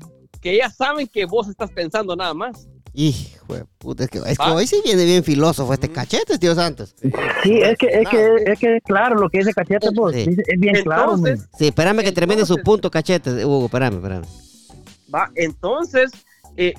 [0.42, 2.68] que ellas saben que vos estás pensando nada más.
[2.96, 6.56] Hijo de puta, es que, es que hoy sí viene bien filósofo este cachete, tío
[6.56, 6.96] Santos.
[7.44, 10.26] Sí, es que, es que, es que claro lo que dice Cachete, pues, Sí.
[10.48, 11.18] es bien claro.
[11.18, 11.38] Man.
[11.58, 14.26] Sí, espérame que termine su punto, cachete, Hugo, espérame, espérame.
[15.14, 15.30] ¿va?
[15.36, 16.12] Entonces,
[16.58, 16.74] eh,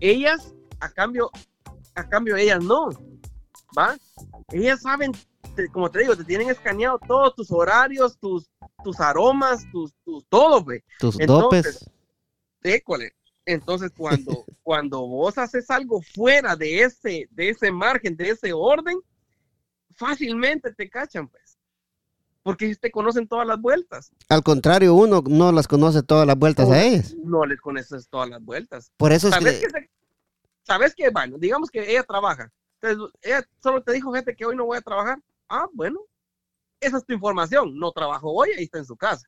[0.00, 1.30] ellas, a cambio,
[1.94, 2.90] a cambio, ellas no,
[3.76, 3.96] ¿va?
[4.52, 5.12] Ellas saben,
[5.56, 8.50] te- como te digo, te tienen escaneado todos tus horarios, tus,
[8.84, 10.82] tus aromas, tus, tus todo, güey.
[10.98, 11.90] Tus Entonces- dopes.
[12.62, 13.12] École.
[13.46, 18.98] Entonces, cuando, cuando vos haces algo fuera de ese, de ese margen, de ese orden,
[19.96, 21.58] fácilmente te cachan, pues.
[22.42, 24.12] Porque te conocen todas las vueltas.
[24.28, 27.14] Al contrario, uno no las conoce todas las vueltas a ellas.
[27.24, 28.92] No les conoces todas las vueltas.
[28.98, 29.66] Por eso es ¿Sabes que...
[29.66, 29.90] que, se-
[30.62, 32.50] ¿Sabes que, bueno, digamos que ella trabaja.
[32.80, 35.18] Entonces, ella solo te dijo, gente, que hoy no voy a trabajar.
[35.48, 36.00] Ah, bueno.
[36.80, 37.78] Esa es tu información.
[37.78, 39.26] No trabajo hoy, ahí está en su casa.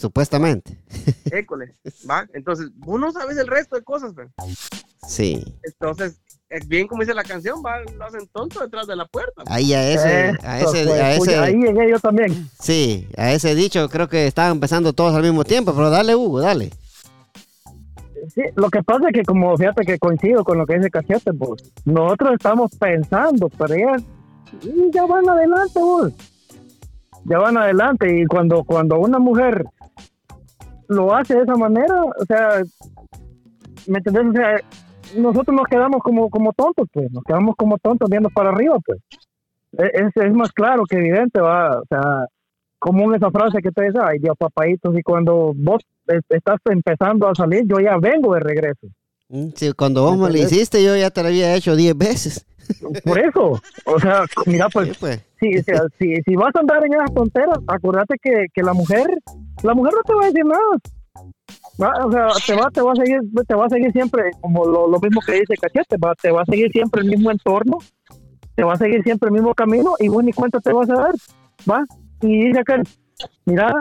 [0.00, 0.78] Supuestamente.
[1.30, 1.74] École.
[2.08, 2.26] ¿Va?
[2.32, 4.30] Entonces, vos no sabes el resto de cosas, pues.
[5.06, 5.44] Sí.
[5.62, 9.42] Entonces, es bien como dice la canción, va, lo hacen tonto detrás de la puerta.
[9.46, 12.48] Ahí a ese, a ese, pues, a puya, ese, ahí llegué yo también.
[12.58, 16.40] sí, a ese dicho creo que estaban empezando todos al mismo tiempo, pero dale Hugo,
[16.40, 16.70] dale.
[18.34, 21.34] Sí, lo que pasa es que como fíjate que coincido con lo que dice Cachete,
[21.34, 24.02] pues nosotros estamos pensando, pero ellas
[24.62, 26.12] y ya van adelante, vos.
[27.24, 29.64] Ya van adelante y cuando cuando una mujer
[30.88, 32.62] lo hace de esa manera, o sea,
[33.86, 34.24] ¿me entendés?
[34.26, 34.56] O sea,
[35.16, 38.98] nosotros nos quedamos como como tontos, pues, nos quedamos como tontos viendo para arriba, pues.
[39.78, 42.26] E- Es, es más claro que evidente, va, o sea,
[42.78, 47.28] común esa frase que te dice, ay Dios papayitos, y cuando vos es- estás empezando
[47.28, 48.86] a salir, yo ya vengo de regreso.
[49.28, 52.46] Mm, Sí, cuando vos me lo hiciste, yo ya te lo había hecho 10 veces.
[53.04, 54.98] Por eso, o sea, mira, Sí, pues,
[55.40, 59.06] si, si, si, si vas a andar en esas tonteras, acuérdate que, que la mujer,
[59.62, 60.78] la mujer no te va a decir nada.
[62.04, 64.86] O sea, te va, te va a seguir, te va a seguir siempre, como lo,
[64.86, 67.78] lo mismo que dice Cachete, va, te va a seguir siempre el mismo entorno,
[68.54, 70.94] te va a seguir siempre el mismo camino y vos ni cuenta te vas a
[70.94, 71.14] dar,
[71.68, 71.84] va.
[72.20, 72.82] Y dice aquel,
[73.46, 73.72] mira,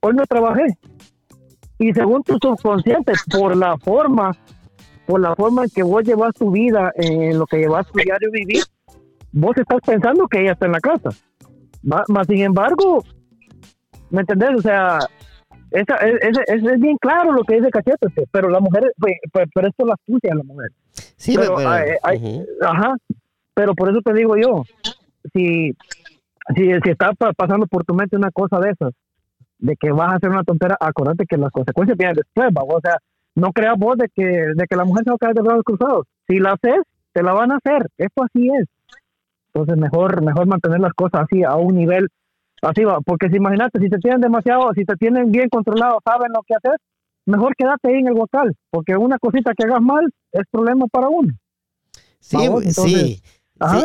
[0.00, 0.66] hoy no trabajé.
[1.78, 4.30] Y según tu subconsciente, por la forma,
[5.06, 8.30] por la forma en que vos llevas tu vida, en lo que llevas tu diario
[8.30, 8.62] vivir,
[9.32, 11.10] vos estás pensando que ella está en la casa.
[11.82, 13.02] Más sin embargo,
[14.10, 14.50] ¿me entendés?
[14.56, 14.98] O sea,
[15.70, 19.14] esa, es, es- es- bien claro lo que dice Cachete, pues, pero la mujer, pues,
[19.32, 20.70] pues, pero esto la astucia a la mujer.
[21.16, 21.56] Sí, Pero.
[22.62, 22.94] Ajá,
[23.54, 24.64] pero por eso te digo yo,
[25.32, 25.72] si,
[26.54, 28.92] si, si está pa- pasando por tu mente una cosa de esas,
[29.58, 32.62] de que vas a hacer una tontera, acuérdate que las consecuencias vienen después, ¿va?
[32.62, 32.96] o sea,
[33.34, 35.64] no creas vos de que, de que la mujer se va a caer de brazos
[35.64, 36.06] cruzados.
[36.28, 38.66] Si la haces, te la van a hacer, esto así es.
[39.54, 42.08] Entonces mejor, mejor mantener las cosas así, a un nivel
[42.62, 46.32] así va, porque si imagínate, si te tienen demasiado, si te tienen bien controlado, saben
[46.32, 46.76] lo que hacer,
[47.26, 51.08] mejor quédate ahí en el guacal, porque una cosita que hagas mal es problema para
[51.08, 51.32] uno.
[52.20, 52.36] Sí,
[52.68, 53.22] entonces,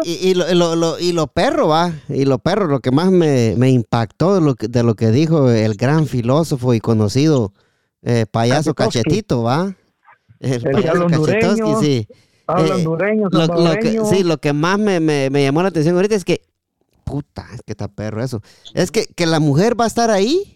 [0.03, 0.09] sí.
[0.22, 3.11] Y, y lo, lo- lo- y lo perro, va, y lo perro, lo que más
[3.11, 7.51] me, me impactó de lo, que, de lo que dijo el gran filósofo y conocido
[8.03, 9.09] eh, payaso Cachetovsky.
[9.09, 9.74] chetito, va.
[10.39, 12.07] El, El payaso Cachetowski, sí.
[12.48, 15.68] Habla Eh, hondureño, Lo, lo que, sí, lo que más me, me- me llamó la
[15.70, 16.41] atención ahorita es que,
[17.04, 18.41] puta, es que está perro eso.
[18.74, 20.54] Es que, que la mujer va a estar ahí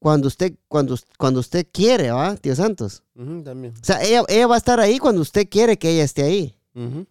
[0.00, 3.02] cuando usted, cuando, cuando usted quiere, ¿va, tío Santos?
[3.14, 3.74] Ujú, también.
[3.80, 6.56] O sea, ella, ella va a estar ahí cuando usted quiere que ella esté ahí.
[6.74, 7.06] Ujú.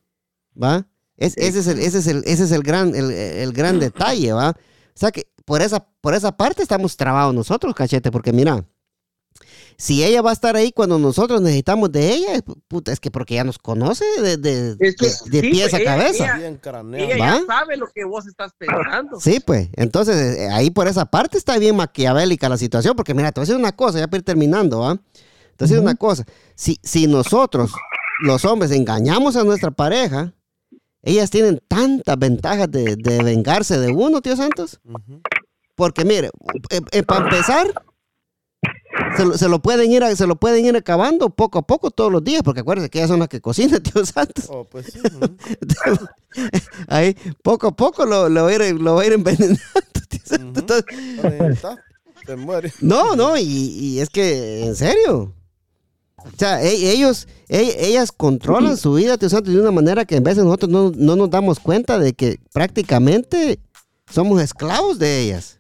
[0.61, 0.85] ¿va?
[1.17, 4.31] Es- ese, es el, ese, es el, ese es el gran, el, el gran detalle,
[4.33, 4.51] ¿va?
[4.51, 4.55] O
[4.99, 8.65] sea que por esa, por esa parte estamos trabados nosotros, cachete, porque mira,
[9.77, 13.11] si ella va a estar ahí cuando nosotros necesitamos de ella, es- puta, es que
[13.11, 15.95] porque ya nos conoce de, de, Es que de- de sí, pies pues, a ella-
[15.97, 16.37] cabeza.
[16.37, 16.97] ella-.
[16.97, 17.39] Ella ¿Va?
[17.39, 19.19] ya sabe lo que vos estás pensando.
[19.19, 23.31] Sí, pues, entonces eh, ahí por esa parte está bien maquiavélica la situación, porque mira,
[23.31, 24.95] te voy a decir una cosa, ya para ir terminando, ¿va?
[24.95, 25.05] Te voy
[25.59, 26.25] a decir una cosa,
[26.55, 27.71] si, si nosotros,
[28.21, 30.33] los hombres, engañamos a nuestra pareja,
[31.03, 35.21] ellas tienen tantas ventajas de, de vengarse de uno, tío Santos, Ujú.
[35.75, 36.31] porque mire,
[37.05, 37.71] para empezar,
[39.15, 41.91] se lo, se lo pueden ir a- se lo pueden ir acabando poco a poco
[41.91, 44.45] todos los días, porque acuérdense que ellas son las que cocinan, tío Santos.
[44.49, 44.99] Oh, pues sí.
[44.99, 45.35] ujú.
[46.87, 49.59] Ahí, poco a poco lo, lo va a ir, lo va a ir envenenando,
[50.09, 50.41] tío Santos.
[50.41, 50.59] Ujú.
[50.59, 51.77] Entonces, Ahí está.
[52.25, 52.73] Se muere.
[52.81, 55.33] No, no, y, y es que, en serio.
[56.17, 60.17] O sea, e- ellos, e- ellas controlan su vida, tío Santos, de una manera que
[60.17, 63.59] en veces nosotros no, no nos damos cuenta de que prácticamente
[64.11, 65.56] somos esclavos de ellas.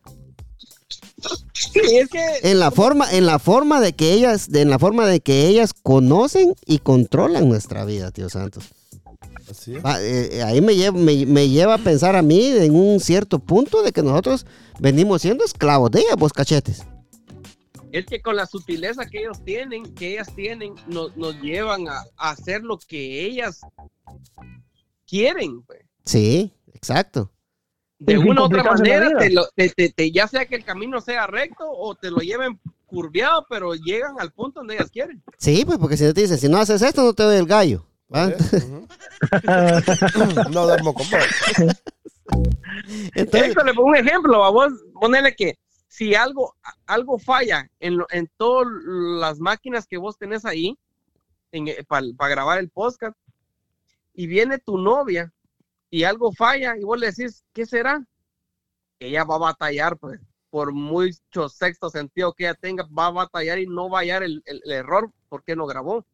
[1.53, 5.07] Sí, es que En la forma, en la forma de que ellas, en la forma
[5.07, 8.65] de que ellas conocen y controlan nuestra vida, tío Santos.
[9.49, 9.81] Así es.
[9.83, 12.99] Ah, eh, eh, ahí me lleva, me, me lleva a pensar a mí en un
[12.99, 14.45] cierto punto de que nosotros
[14.79, 16.83] venimos siendo esclavos de ellas, vos cachetes.
[17.91, 22.03] es que con la sutileza que ellos tienen, que ellas tienen, nos, nos llevan a,
[22.17, 23.61] a hacer lo que ellas
[25.07, 25.81] quieren, pues.
[26.05, 27.31] Sí, exacto.
[27.99, 31.01] De una u otra manera, te lo- te- te- te- ya sea que el camino
[31.01, 35.21] sea recto o te lo lleven curviado, pero llegan al punto donde ellas quieren.
[35.37, 37.47] Sí, pues porque si no te dicen, si no haces esto, no te doy el
[37.47, 37.83] gallo.
[40.51, 41.25] no duermo con vos.
[43.15, 47.97] Entonces, Héctor, le pongo un ejemplo, a vos ponele que si algo, algo falla en,
[47.97, 50.77] lo- en todas las máquinas que vos tenés ahí
[51.87, 53.17] para grabar el podcast
[54.13, 55.33] y viene tu novia
[55.89, 58.05] y algo falla y vos le decís, ¿qué será?
[58.99, 60.19] Ella va a batallar, pues,
[60.49, 64.23] por mucho sexto sentido que ella tenga, va a batallar y no va a hallar
[64.23, 66.05] el, el- el error porque no grabó.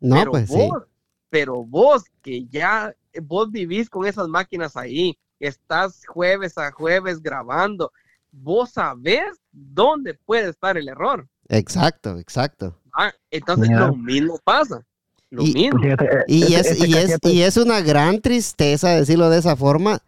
[0.00, 0.56] no, pero pues sí.
[0.68, 0.84] vos,
[1.30, 7.92] pero vos que ya, vos vivís con esas máquinas ahí, estás jueves a jueves grabando,
[8.30, 11.26] vos sabés dónde puede estar el error.
[11.48, 12.78] Exacto, exacto.
[12.94, 13.12] ¿ah?
[13.30, 14.84] Entonces lo mismo pasa.
[15.32, 15.82] Lo Y- mismo.
[15.82, 15.96] Eh,
[16.28, 20.02] Y es, y, es, y es una gran tristeza decirlo de esa forma,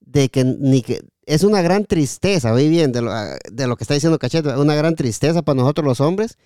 [0.00, 3.76] de que ni que es una gran tristeza, oí bien, de lo, ah, de lo
[3.76, 6.38] que está diciendo Cachete, una gran tristeza para nosotros los hombres,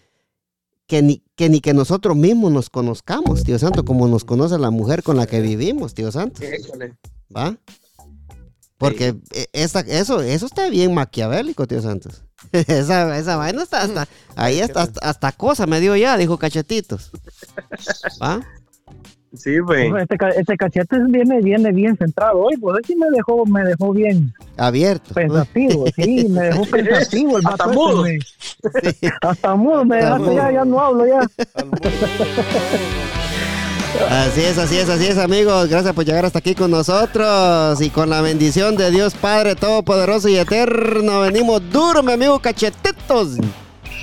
[0.86, 4.70] que ni, que ni que nosotros mismos nos conozcamos, Tío Santo, como nos conoce la
[4.70, 6.40] mujer con la que vivimos, Tío Santo.
[7.34, 7.56] ¿va?
[8.84, 12.22] Porque eh, esa- eso, eso está bien maquiavélico, Tío Santos.
[12.52, 14.06] esa, esa vaina está hasta,
[14.36, 17.10] ahí está, hasta, hasta cosa me dio ya, dijo Cachetitos.
[18.22, 18.40] ¿Va?
[19.36, 19.90] Sí, güey.
[20.00, 24.32] Este, este cachete viene, viene bien centrado hoy, pues sí me dejó, me dejó bien
[24.56, 25.12] Abierto.
[25.12, 28.02] pensativo, sí, me dejó pensativo el Hasta vato mudo.
[28.04, 28.18] me-
[29.22, 30.52] Hasta mudo, me Hasta dejaste ya, mudo.
[30.52, 31.28] ya no hablo ya.
[34.10, 35.68] Así es, así es, así es, amigos.
[35.68, 37.80] Gracias por llegar hasta aquí con nosotros.
[37.80, 43.38] Y con la bendición de Dios Padre Todopoderoso y Eterno, venimos duro, mi amigo Cachetitos.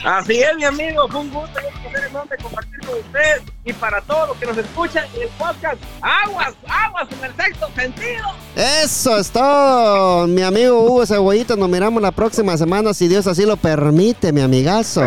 [0.03, 1.07] Así es, mi amigo.
[1.07, 4.45] Fue un gusto y un placer enorme compartir con usted y para todos los que
[4.47, 5.77] nos escuchan en el podcast.
[6.01, 8.25] Aguas, aguas en el sexto sentido.
[8.55, 11.55] Eso es todo, mi amigo Hugo Cebollito.
[11.55, 15.03] Nos miramos la próxima semana, si Dios así lo permite, mi amigazo.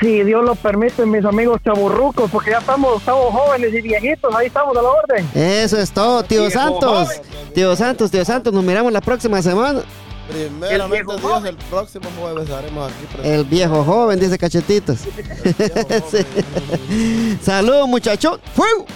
[0.00, 4.48] Si Dios lo permite, mis amigos chaburrucos, porque ya estamos, estamos jóvenes y viejitos, ahí
[4.48, 5.30] estamos a la orden.
[5.34, 7.08] Eso es todo, tío Santos.
[7.54, 9.80] Tío Santos, tío Santos, nos miramos la próxima semana.
[10.28, 11.46] Primeramente viejo Dios, joven.
[11.46, 13.32] el próximo jueves estaremos aquí presentes.
[13.32, 14.98] El viejo joven, dice Cachetitos.
[15.06, 15.72] El
[16.12, 17.38] joven.
[17.42, 18.40] Saludos, muchachos.
[18.54, 18.86] ¡Fuego!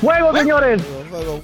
[0.00, 0.82] ¡Fuego, señores!
[1.10, 1.32] Fuego,